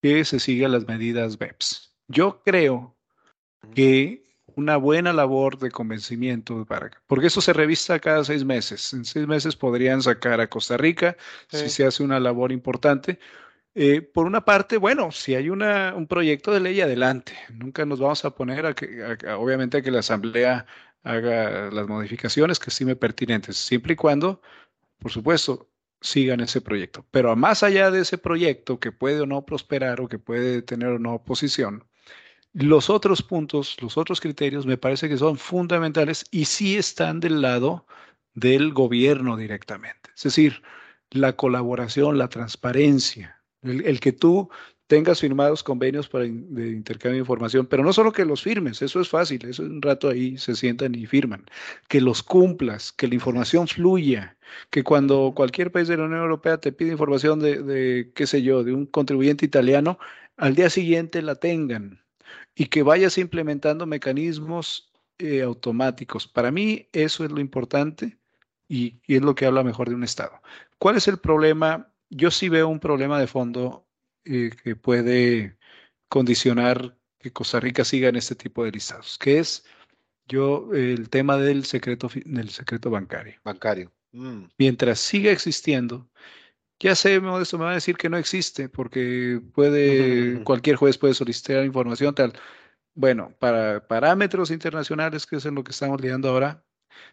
que 0.01 0.25
se 0.25 0.39
sigan 0.39 0.71
las 0.71 0.87
medidas 0.87 1.37
BEPS. 1.37 1.95
Yo 2.07 2.41
creo 2.43 2.97
que 3.73 4.23
una 4.55 4.77
buena 4.77 5.13
labor 5.13 5.57
de 5.57 5.71
convencimiento, 5.71 6.65
para, 6.65 6.91
porque 7.07 7.27
eso 7.27 7.39
se 7.39 7.53
revista 7.53 7.99
cada 7.99 8.23
seis 8.23 8.43
meses. 8.43 8.91
En 8.93 9.05
seis 9.05 9.27
meses 9.27 9.55
podrían 9.55 10.01
sacar 10.01 10.41
a 10.41 10.49
Costa 10.49 10.75
Rica 10.77 11.15
si 11.49 11.69
se 11.69 11.85
hace 11.85 12.03
una 12.03 12.19
labor 12.19 12.51
importante. 12.51 13.19
Eh, 13.73 14.01
por 14.01 14.25
una 14.25 14.43
parte, 14.43 14.77
bueno, 14.77 15.11
si 15.11 15.35
hay 15.35 15.49
un 15.49 16.07
proyecto 16.07 16.51
de 16.51 16.59
ley, 16.59 16.81
adelante. 16.81 17.33
Nunca 17.53 17.85
nos 17.85 17.99
vamos 17.99 18.25
a 18.25 18.35
poner 18.35 18.65
a 18.65 18.73
que, 18.73 19.17
obviamente, 19.37 19.77
a 19.77 19.81
que 19.81 19.91
la 19.91 19.99
Asamblea 19.99 20.65
haga 21.03 21.71
las 21.71 21.87
modificaciones 21.87 22.59
que 22.59 22.69
estime 22.69 22.95
pertinentes, 22.95 23.57
siempre 23.57 23.93
y 23.93 23.95
cuando 23.95 24.41
por 25.01 25.11
supuesto, 25.11 25.67
sigan 25.99 26.41
ese 26.41 26.61
proyecto. 26.61 27.05
Pero 27.11 27.35
más 27.35 27.63
allá 27.63 27.91
de 27.91 28.01
ese 28.01 28.17
proyecto 28.17 28.79
que 28.79 28.91
puede 28.91 29.21
o 29.21 29.25
no 29.25 29.45
prosperar 29.45 29.99
o 30.01 30.07
que 30.07 30.19
puede 30.19 30.61
tener 30.61 30.89
o 30.89 30.99
no 30.99 31.15
oposición, 31.15 31.85
los 32.53 32.89
otros 32.89 33.23
puntos, 33.23 33.77
los 33.81 33.97
otros 33.97 34.21
criterios 34.21 34.65
me 34.65 34.77
parece 34.77 35.09
que 35.09 35.17
son 35.17 35.37
fundamentales 35.37 36.25
y 36.31 36.45
sí 36.45 36.77
están 36.77 37.19
del 37.19 37.41
lado 37.41 37.87
del 38.33 38.73
gobierno 38.73 39.37
directamente. 39.37 40.11
Es 40.15 40.23
decir, 40.23 40.61
la 41.09 41.35
colaboración, 41.35 42.17
la 42.17 42.29
transparencia, 42.29 43.40
el, 43.63 43.99
que 43.99 44.11
tú 44.11 44.49
tengas 44.87 45.21
firmados 45.21 45.63
convenios 45.63 46.09
para 46.09 46.25
de 46.25 46.71
intercambio 46.71 47.13
de 47.13 47.19
información, 47.19 47.65
pero 47.65 47.83
no 47.83 47.93
solo 47.93 48.11
que 48.11 48.25
los 48.25 48.43
firmes, 48.43 48.81
eso 48.81 48.99
es 48.99 49.09
fácil, 49.09 49.45
eso 49.45 49.63
un 49.63 49.81
rato 49.81 50.09
ahí 50.09 50.37
se 50.37 50.55
sientan 50.55 50.95
y 50.95 51.05
firman, 51.05 51.45
que 51.87 52.01
los 52.01 52.23
cumplas, 52.23 52.91
que 52.91 53.07
la 53.07 53.15
información 53.15 53.67
fluya, 53.67 54.37
que 54.69 54.83
cuando 54.83 55.33
cualquier 55.35 55.71
país 55.71 55.87
de 55.87 55.97
la 55.97 56.05
Unión 56.05 56.21
Europea 56.21 56.57
te 56.57 56.71
pide 56.71 56.91
información 56.91 57.39
de, 57.39 58.11
qué 58.15 58.27
sé 58.27 58.41
yo, 58.41 58.63
de 58.63 58.73
un 58.73 58.85
contribuyente 58.85 59.45
italiano, 59.45 59.97
al 60.37 60.55
día 60.55 60.69
siguiente 60.69 61.21
la 61.21 61.35
tengan 61.35 62.01
y 62.55 62.65
que 62.65 62.83
vayas 62.83 63.17
implementando 63.17 63.85
mecanismos 63.85 64.91
eh, 65.19 65.41
automáticos. 65.41 66.27
Para 66.27 66.51
mí 66.51 66.89
eso 66.91 67.23
es 67.23 67.31
lo 67.31 67.39
importante 67.39 68.17
y, 68.67 68.99
y 69.07 69.15
es 69.15 69.21
lo 69.21 69.35
que 69.35 69.45
habla 69.45 69.63
mejor 69.63 69.89
de 69.89 69.95
un 69.95 70.03
Estado. 70.03 70.41
¿Cuál 70.79 70.97
es 70.97 71.07
el 71.07 71.17
problema? 71.17 71.90
Yo 72.11 72.29
sí 72.29 72.49
veo 72.49 72.67
un 72.67 72.79
problema 72.79 73.19
de 73.19 73.27
fondo 73.27 73.87
eh, 74.25 74.51
que 74.63 74.75
puede 74.75 75.57
condicionar 76.09 76.97
que 77.17 77.31
Costa 77.31 77.59
Rica 77.59 77.85
siga 77.85 78.09
en 78.09 78.17
este 78.17 78.35
tipo 78.35 78.63
de 78.63 78.71
listados, 78.71 79.17
que 79.17 79.39
es 79.39 79.63
yo 80.27 80.69
el 80.73 81.09
tema 81.09 81.37
del 81.37 81.65
secreto, 81.65 82.09
del 82.25 82.49
secreto 82.49 82.89
bancario. 82.89 83.39
Bancario. 83.43 83.91
Mm. 84.11 84.43
Mientras 84.57 84.99
siga 84.99 85.31
existiendo, 85.31 86.09
ya 86.79 86.95
sé, 86.95 87.19
Modesto 87.19 87.57
me 87.57 87.65
va 87.65 87.71
a 87.71 87.75
decir 87.75 87.95
que 87.95 88.09
no 88.09 88.17
existe, 88.17 88.67
porque 88.67 89.41
puede, 89.53 90.43
cualquier 90.43 90.75
juez 90.75 90.97
puede 90.97 91.13
solicitar 91.13 91.63
información 91.65 92.13
tal. 92.13 92.33
Bueno, 92.93 93.33
para 93.39 93.87
parámetros 93.87 94.51
internacionales, 94.51 95.25
que 95.25 95.37
es 95.37 95.45
en 95.45 95.55
lo 95.55 95.63
que 95.63 95.71
estamos 95.71 96.01
lidiando 96.01 96.29
ahora, 96.29 96.65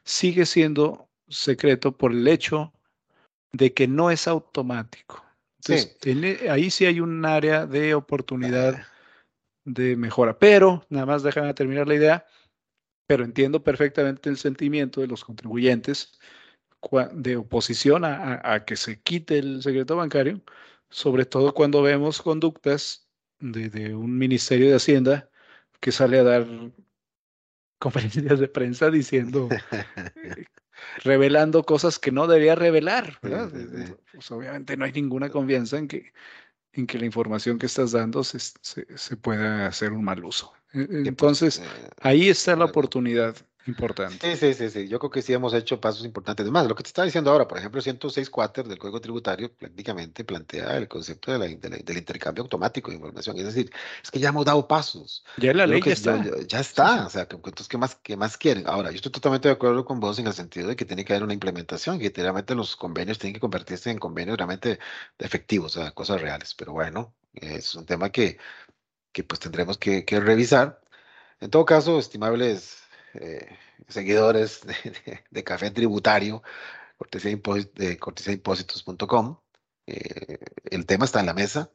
sigue 0.05 0.45
siendo 0.45 1.09
secreto 1.29 1.97
por 1.97 2.13
el 2.13 2.27
hecho 2.27 2.73
de 3.53 3.73
que 3.73 3.89
no 3.89 4.11
es 4.11 4.29
automático. 4.29 5.25
Entonces, 5.59 5.97
e, 6.05 6.51
ahí 6.51 6.71
sí 6.71 6.87
hay 6.87 7.01
un 7.01 7.25
área 7.25 7.67
de 7.67 7.95
oportunidad 7.95 8.87
de 9.65 9.97
mejora. 9.97 10.39
Pero, 10.39 10.85
nada 10.89 11.07
más 11.07 11.23
déjame 11.23 11.53
terminar 11.55 11.89
la 11.89 11.95
idea, 11.95 12.27
pero 13.07 13.25
entiendo 13.25 13.63
perfectamente 13.63 14.29
el 14.31 14.37
sentimiento 14.37 15.01
de 15.01 15.09
los 15.09 15.25
contribuyentes 15.25 16.19
de 17.13 17.37
oposición 17.37 18.05
a, 18.05 18.65
que 18.65 18.77
se 18.77 19.01
quite 19.01 19.39
el 19.39 19.63
secreto 19.63 19.97
bancario, 19.97 20.41
sobre 20.91 21.25
todo 21.27 21.53
cuando 21.53 21.83
vemos 21.83 22.23
conductas 22.23 23.09
de, 23.41 23.69
de 23.69 23.95
un 23.95 24.17
Ministerio 24.17 24.69
de 24.69 24.77
Hacienda 24.77 25.29
que 25.81 25.91
sale 25.91 26.21
a 26.21 26.25
dar 26.25 26.47
conferencias 27.81 28.39
de 28.39 28.49
prensa 28.49 28.91
diciendo 28.91 29.49
revelando 31.03 31.64
cosas 31.64 31.99
que 31.99 32.12
no 32.12 32.27
debía 32.27 32.55
revelar, 32.55 33.19
¿verdad? 33.23 33.51
Pues 34.12 34.31
obviamente 34.31 34.77
no 34.77 34.85
hay 34.85 34.93
ninguna 34.93 35.31
confianza 35.31 35.79
en 35.79 35.88
que, 35.88 36.12
en 36.73 36.87
que 36.87 36.99
la 36.99 37.07
información 37.07 37.59
que 37.59 37.67
estás 37.67 37.93
dando 37.93 38.25
se, 38.25 38.38
se, 38.38 39.17
pueda 39.17 39.67
hacer 39.67 39.93
un 39.93 40.05
mal 40.05 40.25
uso. 40.25 40.53
E, 40.73 40.87
entonces, 41.07 41.59
eh, 41.59 41.91
ahí 42.01 42.29
está 42.29 42.57
la 42.57 42.67
oportunidad 42.67 43.37
importante. 43.69 44.37
Sí, 44.37 44.37
sí, 44.37 44.55
sí, 44.55 44.71
sí. 44.71 44.89
Yo 44.89 44.99
creo 44.99 45.11
que 45.11 45.23
sí 45.23 45.33
hemos 45.33 45.55
hecho 45.55 45.81
pasos 45.81 46.05
importantes. 46.05 46.45
Además, 46.45 46.67
lo 46.67 46.75
que 46.75 46.83
te 46.83 46.89
estaba 46.89 47.07
diciendo 47.07 47.31
ahora, 47.31 47.47
por 47.47 47.59
ejemplo, 47.59 47.81
106 47.81 48.31
cuater 48.31 48.67
del 48.67 48.79
Código 48.79 49.01
Tributario 49.01 49.53
prácticamente 49.53 50.25
plantea 50.25 50.77
el 50.77 50.89
concepto 50.89 51.33
de 51.33 51.39
la, 51.39 51.47
del 51.47 51.97
intercambio 51.97 52.43
automático 52.43 52.91
de 52.91 52.97
información. 52.97 53.39
Es 53.39 53.45
decir, 53.45 53.71
es 54.03 54.11
que 54.11 54.19
ya 54.19 54.31
hemos 54.31 54.45
dado 54.45 54.67
pasos. 54.67 55.25
Ya 55.37 55.53
la 55.53 55.67
ley 55.67 55.81
ya 55.85 55.93
está. 55.93 56.25
Ya, 56.47 56.61
está. 56.61 57.07
O 57.07 57.11
sea, 57.11 57.29
entonces, 57.31 57.69
¿qué 57.69 57.79
más, 57.79 57.95
¿qué 57.97 58.17
más 58.17 58.37
quieren? 58.37 58.67
Ahora, 58.67 58.91
yo 58.91 58.97
estoy 58.97 59.13
totalmente 59.13 59.49
de 59.49 59.55
acuerdo 59.55 59.85
con 59.85 60.01
vos 60.01 60.19
en 60.19 60.27
el 60.27 60.35
sentido 60.35 60.69
de 60.69 60.77
que 60.77 60.85
tiene 60.85 61.05
que 61.05 61.13
haber 61.13 61.25
una 61.25 61.35
implementación, 61.35 61.99
que 61.99 62.11
realmente 62.15 62.55
los 62.55 62.77
convenios 62.77 63.19
tienen 63.19 63.35
que 63.35 63.41
convertirse 63.41 63.91
en 63.91 63.99
convenios 63.99 64.37
realmente 64.37 64.79
efectivos, 65.19 65.77
o 65.77 65.83
sea, 65.83 65.93
cosas 65.93 66.21
reales. 66.21 66.55
Pero 66.55 66.73
bueno, 66.73 67.15
es 67.35 67.75
un 67.75 67.87
tema 67.87 68.11
que, 68.11 68.39
que 69.13 69.25
pues 69.25 69.41
tendremos 69.41 69.79
que, 69.79 70.05
que 70.05 70.21
revisar. 70.21 70.81
En 71.41 71.51
todo 71.51 71.65
caso, 71.65 71.99
estimables 71.99 72.88
eh, 73.14 73.49
seguidores 73.88 74.62
de, 75.31 75.44
Café 75.44 75.71
Tributario, 75.71 76.42
cortesía 76.97 77.37
de 77.75 77.99
cortesía 77.99 78.35
eh, 79.88 80.38
el 80.71 80.87
tema 80.87 81.05
está 81.07 81.21
en 81.21 81.27
la 81.27 81.35
mesa, 81.35 81.71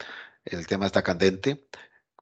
el 0.46 0.68
tema 0.68 0.86
está 0.86 1.02
candente. 1.04 1.68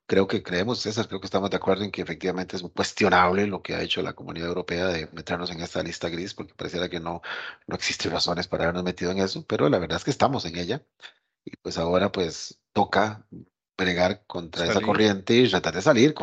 Creo 0.06 0.28
que 0.28 0.44
creemos, 0.44 0.80
César, 0.80 1.08
creo 1.08 1.22
que 1.22 1.28
estamos 1.28 1.50
de 1.50 1.58
acuerdo 1.58 1.84
en 1.84 1.92
que 1.92 2.02
efectivamente 2.02 2.56
es 2.56 2.64
cuestionable 2.64 3.48
lo 3.48 3.62
que 3.62 3.76
ha 3.76 3.82
hecho 3.82 4.02
la 4.02 4.14
Comunidad 4.14 4.50
Europea 4.50 4.88
de 4.88 5.08
meternos 5.14 5.52
en 5.52 5.62
esta 5.62 5.84
lista 5.84 6.10
gris, 6.10 6.34
porque 6.34 6.54
pareciera 6.54 6.90
que 6.90 7.00
no, 7.00 7.22
no 7.68 7.76
existen 7.76 8.12
razones 8.12 8.48
para 8.48 8.64
habernos 8.66 8.84
metido 8.84 9.12
en 9.12 9.20
eso, 9.20 9.46
pero 9.46 9.70
la 9.70 9.80
verdad 9.80 9.98
es 9.98 10.04
que 10.06 10.12
estamos 10.12 10.46
en 10.46 10.58
ella. 10.58 10.86
Y 11.46 11.56
pues 11.58 11.78
ahora 11.78 12.12
pues 12.12 12.60
toca 12.74 13.26
bregar 13.82 14.24
contra 14.28 14.66
esa 14.66 14.82
corriente 14.82 15.36
y 15.36 15.50
tratar 15.50 15.74
de 15.74 15.82
salir, 15.82 16.16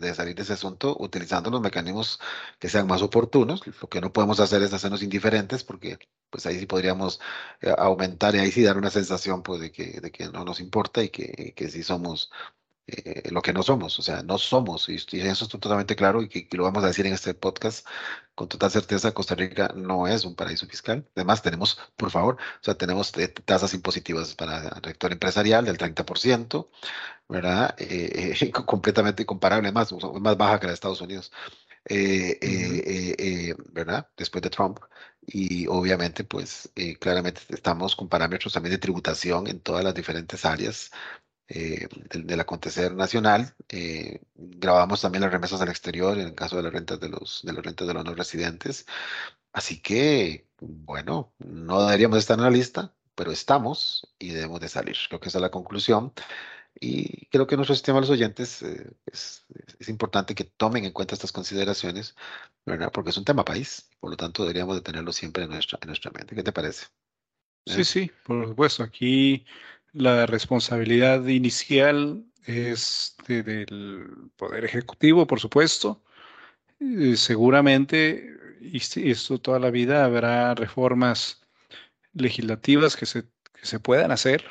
de, 0.00 0.14
salir 0.14 0.34
de 0.34 0.42
ese 0.42 0.52
asunto 0.52 0.96
utilizando 0.98 1.50
los 1.50 1.60
mecanismos 1.60 2.20
que 2.58 2.68
sean 2.68 2.86
más 2.86 3.02
oportunos. 3.02 3.62
Lo 3.66 3.88
que 3.88 4.00
no 4.00 4.12
podemos 4.12 4.40
hacer 4.40 4.62
es 4.62 4.72
hacernos 4.72 5.02
indiferentes 5.02 5.64
porque 5.64 5.98
pues 6.30 6.46
ahí 6.46 6.58
sí 6.58 6.66
podríamos 6.66 7.20
eh, 7.60 7.74
aumentar 7.76 8.34
y 8.34 8.38
ahí 8.38 8.50
sí 8.50 8.62
dar 8.62 8.76
una 8.76 8.90
sensación 8.90 9.42
pues 9.42 9.60
de 9.60 9.72
que, 9.72 10.00
de 10.00 10.10
que 10.10 10.28
no 10.28 10.44
nos 10.44 10.60
importa 10.60 11.02
y 11.02 11.08
que, 11.08 11.52
que 11.56 11.68
sí 11.68 11.82
somos 11.82 12.30
eh, 12.88 13.30
lo 13.32 13.42
que 13.42 13.52
no 13.52 13.64
somos, 13.64 13.98
o 13.98 14.02
sea, 14.02 14.22
no 14.22 14.38
somos, 14.38 14.88
y, 14.88 14.94
eso 14.94 15.44
es 15.44 15.50
totalmente 15.50 15.96
claro 15.96 16.22
y 16.22 16.28
que, 16.28 16.48
lo 16.56 16.62
vamos 16.62 16.84
a 16.84 16.86
decir 16.86 17.04
en 17.06 17.14
este 17.14 17.34
podcast 17.34 17.84
con 18.36 18.48
total 18.48 18.70
certeza, 18.70 19.12
Costa 19.12 19.34
Rica 19.34 19.72
no 19.74 20.06
es 20.06 20.24
un 20.24 20.36
paraíso 20.36 20.66
fiscal. 20.66 21.08
Además, 21.16 21.42
tenemos, 21.42 21.78
por 21.96 22.10
favor, 22.10 22.36
o 22.36 22.64
sea, 22.64 22.74
tenemos 22.76 23.16
eh, 23.18 23.28
tasas 23.28 23.74
impositivas 23.74 24.34
para 24.34 24.68
el 24.68 24.84
sector 24.84 25.12
empresarial 25.12 25.64
del 25.64 25.78
30%, 25.78 26.68
¿verdad? 27.28 27.74
Eh, 27.78 28.52
completamente 28.66 29.26
comparable, 29.26 29.72
más, 29.72 29.92
más 30.20 30.36
baja 30.36 30.60
que 30.60 30.66
la 30.66 30.70
de 30.70 30.74
Estados 30.74 31.00
Unidos. 31.00 31.32
¿verdad? 33.72 34.08
Después 34.16 34.42
de 34.42 34.50
Trump. 34.50 34.78
Y 35.26 35.66
obviamente, 35.66 36.24
pues 36.24 36.70
claramente 37.00 37.40
estamos 37.48 37.96
con 37.96 38.08
parámetros 38.08 38.52
también 38.52 38.72
de 38.72 38.78
tributación 38.78 39.46
en 39.48 39.60
todas 39.60 39.84
las 39.84 39.94
diferentes 39.94 40.44
áreas 40.44 40.90
eh, 41.48 41.88
del, 42.10 42.40
acontecer 42.40 42.94
nacional. 42.94 43.54
Eh, 43.68 44.20
grabamos 44.34 45.00
también 45.00 45.22
las 45.22 45.32
remesas 45.32 45.60
al 45.60 45.68
exterior 45.68 46.18
en 46.18 46.28
el 46.28 46.34
caso 46.34 46.56
de 46.56 46.62
las 46.64 46.72
rentas 46.72 46.98
de 47.00 47.08
los, 47.08 47.42
de 47.44 47.52
las 47.52 47.64
rentas 47.64 47.86
de 47.86 47.94
los 47.94 48.04
no 48.04 48.14
residentes. 48.14 48.86
Así 49.52 49.80
que, 49.80 50.48
bueno, 50.60 51.32
no 51.38 51.84
deberíamos 51.84 52.18
estar 52.18 52.38
en 52.38 52.44
la 52.44 52.50
lista, 52.50 52.94
pero 53.14 53.32
estamos 53.32 54.12
y 54.18 54.30
debemos 54.30 54.60
de 54.60 54.68
salir. 54.68 54.96
Creo 55.08 55.20
que 55.20 55.28
esa 55.28 55.38
es 55.38 55.42
la 55.42 55.50
conclusión. 55.50 56.12
Y 56.78 57.26
creo 57.26 57.46
que 57.46 57.56
nuestro 57.56 57.74
sistema 57.74 57.98
de 57.98 58.02
los 58.02 58.10
oyentes 58.10 58.62
eh, 58.62 58.90
es, 59.06 59.46
es, 59.78 59.88
importante 59.88 60.34
que 60.34 60.44
tomen 60.44 60.84
en 60.84 60.92
cuenta 60.92 61.14
estas 61.14 61.32
consideraciones, 61.32 62.14
¿verdad? 62.66 62.92
Porque 62.92 63.10
es 63.10 63.16
un 63.16 63.24
tema 63.24 63.44
país, 63.44 63.88
por 63.98 64.10
lo 64.10 64.16
tanto 64.16 64.42
deberíamos 64.42 64.76
de 64.76 64.82
tenerlo 64.82 65.12
siempre 65.12 65.44
en 65.44 65.50
nuestra, 65.50 65.78
en 65.80 65.86
nuestra 65.88 66.10
mente. 66.10 66.34
¿Qué 66.34 66.42
te 66.42 66.52
parece? 66.52 66.86
Sí, 67.66 67.84
sí, 67.84 68.10
por 68.24 68.46
supuesto. 68.46 68.82
Aquí 68.82 69.44
la 69.92 70.26
responsabilidad 70.26 71.26
inicial 71.26 72.24
es 72.44 73.16
del 73.26 74.30
Poder 74.36 74.64
Ejecutivo, 74.64 75.26
por 75.26 75.40
supuesto. 75.40 76.02
Eh, 76.80 77.16
seguramente, 77.16 78.34
y 78.60 78.78
esto 79.10 79.38
toda 79.38 79.58
la 79.58 79.70
vida, 79.70 80.04
habrá 80.04 80.54
reformas 80.54 81.42
legislativas 82.12 82.96
que 82.96 83.06
se, 83.06 83.24
que 83.52 83.66
se 83.66 83.80
puedan 83.80 84.10
hacer. 84.10 84.44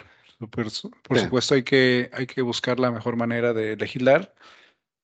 Por, 0.49 0.69
supuesto, 0.69 1.55
hay 1.55 1.63
que, 1.63 2.09
hay 2.13 2.27
que 2.27 2.41
buscar 2.41 2.79
la 2.79 2.91
mejor 2.91 3.15
manera 3.15 3.53
de 3.53 3.77
legislar, 3.77 4.33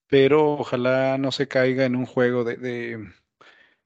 pero 0.08 0.54
ojalá 0.54 1.18
no 1.18 1.32
se 1.32 1.48
caiga 1.48 1.86
en 1.86 1.96
un 1.96 2.06
juego 2.06 2.44
de 2.44 2.58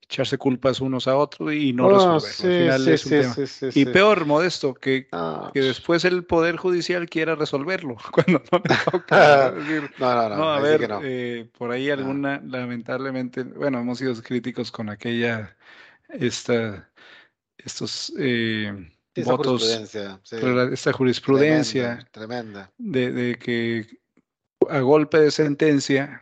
echarse 0.09 0.37
culpas 0.37 0.81
unos 0.81 1.07
a 1.07 1.17
otros 1.17 1.53
y 1.53 1.73
no 1.73 1.89
resolverlo. 1.89 3.33
y 3.73 3.85
peor, 3.85 4.25
Modesto, 4.25 4.73
que, 4.73 5.07
ah, 5.11 5.49
que 5.53 5.61
después 5.61 6.05
el 6.05 6.23
Poder 6.23 6.57
Judicial 6.57 7.09
quiera 7.09 7.35
resolverlo 7.35 7.97
cuando 8.11 8.41
no 8.51 8.61
le 8.63 8.75
toca. 8.91 9.51
no, 9.99 10.29
no, 10.29 10.35
no, 10.35 10.53
a 10.53 10.59
ver, 10.59 10.89
eh, 11.03 11.49
por 11.57 11.71
ahí 11.71 11.89
alguna, 11.89 12.41
lamentablemente, 12.45 13.43
bueno, 13.43 13.79
hemos 13.79 13.97
sido 13.97 14.13
críticos 14.21 14.71
con 14.71 14.89
aquella, 14.89 15.55
esta, 16.09 16.89
estos 17.57 18.13
eh, 18.19 18.91
votos, 19.23 19.63
jurisprudencia, 19.63 20.71
esta 20.71 20.93
jurisprudencia 20.93 22.07
tremenda, 22.11 22.71
De, 22.77 23.11
de 23.11 23.35
que 23.35 23.87
a 24.69 24.79
golpe 24.79 25.19
de 25.19 25.31
sentencia 25.31 26.21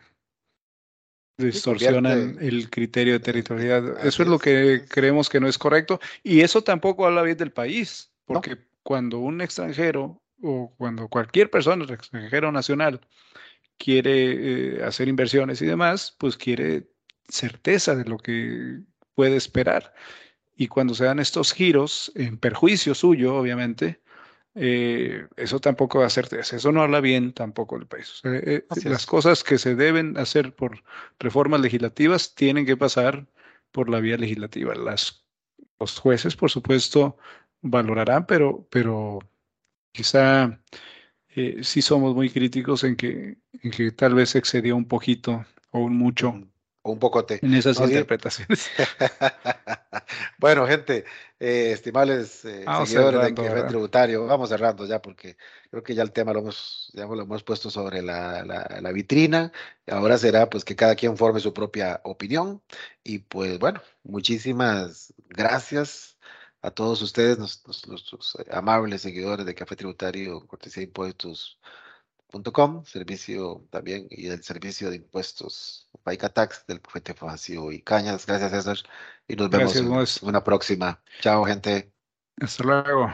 distorsionan 1.37 2.37
el 2.39 2.69
criterio 2.69 3.13
de 3.13 3.19
territorialidad. 3.19 4.05
Eso 4.05 4.23
es 4.23 4.29
lo 4.29 4.39
que 4.39 4.85
creemos 4.87 5.29
que 5.29 5.39
no 5.39 5.47
es 5.47 5.57
correcto 5.57 5.99
y 6.23 6.41
eso 6.41 6.63
tampoco 6.63 7.05
habla 7.05 7.23
bien 7.23 7.37
del 7.37 7.51
país, 7.51 8.11
porque 8.25 8.57
cuando 8.83 9.19
un 9.19 9.41
extranjero 9.41 10.21
o 10.41 10.73
cuando 10.77 11.07
cualquier 11.07 11.49
persona, 11.49 11.85
extranjero 11.85 12.51
nacional, 12.51 13.01
quiere 13.77 14.77
eh, 14.77 14.83
hacer 14.83 15.07
inversiones 15.07 15.61
y 15.61 15.65
demás, 15.65 16.15
pues 16.17 16.37
quiere 16.37 16.87
certeza 17.27 17.95
de 17.95 18.05
lo 18.05 18.17
que 18.17 18.81
puede 19.15 19.35
esperar. 19.35 19.93
Y 20.55 20.67
cuando 20.67 20.93
se 20.93 21.05
dan 21.05 21.19
estos 21.19 21.51
giros, 21.53 22.11
en 22.15 22.37
perjuicio 22.37 22.93
suyo, 22.93 23.35
obviamente, 23.35 24.01
eh, 24.55 25.27
eso 25.35 25.59
tampoco 25.59 25.99
va 25.99 26.05
a 26.05 26.09
ser, 26.09 26.27
eso 26.31 26.71
no 26.71 26.81
habla 26.81 27.01
bien 27.01 27.33
tampoco 27.33 27.77
del 27.77 27.87
país. 27.87 28.21
Eh, 28.23 28.65
las 28.85 29.05
cosas 29.05 29.43
que 29.43 29.57
se 29.57 29.75
deben 29.75 30.17
hacer 30.17 30.53
por 30.55 30.83
reformas 31.19 31.61
legislativas 31.61 32.35
tienen 32.35 32.65
que 32.65 32.77
pasar 32.77 33.27
por 33.71 33.89
la 33.89 33.99
vía 33.99 34.17
legislativa. 34.17 34.75
Las, 34.75 35.25
los 35.79 35.99
jueces, 35.99 36.35
por 36.35 36.51
supuesto, 36.51 37.17
valorarán, 37.61 38.27
pero, 38.27 38.67
pero 38.69 39.19
quizá 39.91 40.59
eh, 41.29 41.63
sí 41.63 41.81
somos 41.81 42.15
muy 42.15 42.29
críticos 42.29 42.83
en 42.83 42.95
que, 42.95 43.37
en 43.63 43.71
que 43.71 43.91
tal 43.91 44.13
vez 44.13 44.35
excedió 44.35 44.75
un 44.75 44.87
poquito 44.87 45.45
o 45.71 45.79
un 45.79 45.97
mucho 45.97 46.47
un 46.83 46.99
pocote. 46.99 47.39
En 47.41 47.53
esas 47.53 47.79
interpretaciones. 47.79 48.69
bueno, 50.37 50.67
gente, 50.67 51.05
eh, 51.39 51.71
estimables 51.71 52.43
eh, 52.45 52.65
seguidores 52.85 53.21
de 53.21 53.33
Café 53.33 53.63
Tributario, 53.63 54.25
vamos 54.25 54.49
cerrando 54.49 54.85
ya 54.85 55.01
porque 55.01 55.37
creo 55.71 55.83
que 55.83 55.95
ya 55.95 56.03
el 56.03 56.11
tema 56.11 56.33
lo 56.33 56.39
hemos, 56.39 56.91
ya 56.93 57.05
lo 57.05 57.21
hemos 57.21 57.43
puesto 57.43 57.69
sobre 57.69 58.01
la, 58.01 58.43
la, 58.43 58.91
vitrina. 58.91 59.51
Ahora 59.87 60.17
será 60.17 60.49
pues 60.49 60.65
que 60.65 60.75
cada 60.75 60.95
quien 60.95 61.17
forme 61.17 61.39
su 61.39 61.53
propia 61.53 62.01
opinión. 62.03 62.61
Y 63.03 63.19
pues 63.19 63.57
bueno, 63.59 63.81
muchísimas 64.03 65.13
gracias 65.29 66.17
a 66.61 66.71
todos 66.71 67.01
ustedes, 67.01 67.37
nuestros, 67.39 68.37
amables 68.51 69.01
seguidores 69.01 69.45
de 69.45 69.55
Café 69.55 69.75
Tributario, 69.75 70.45
cortesía 70.47 70.81
de 70.81 70.87
impuestos 70.87 71.59
servicio 72.85 73.65
también 73.69 74.07
y 74.09 74.27
el 74.27 74.43
servicio 74.43 74.89
de 74.89 74.97
impuestos 74.97 75.82
FAICA 76.03 76.29
Tax 76.29 76.65
del 76.67 76.81
Profeta 76.81 77.13
Facio 77.13 77.71
y 77.71 77.81
Cañas. 77.81 78.25
Gracias, 78.25 78.51
César. 78.51 78.77
Y 79.27 79.35
nos 79.35 79.49
vemos 79.49 79.75
en 79.75 79.89
una 80.27 80.43
próxima. 80.43 81.01
Chao, 81.21 81.45
gente. 81.45 81.93
Hasta 82.39 82.63
luego. 82.63 83.13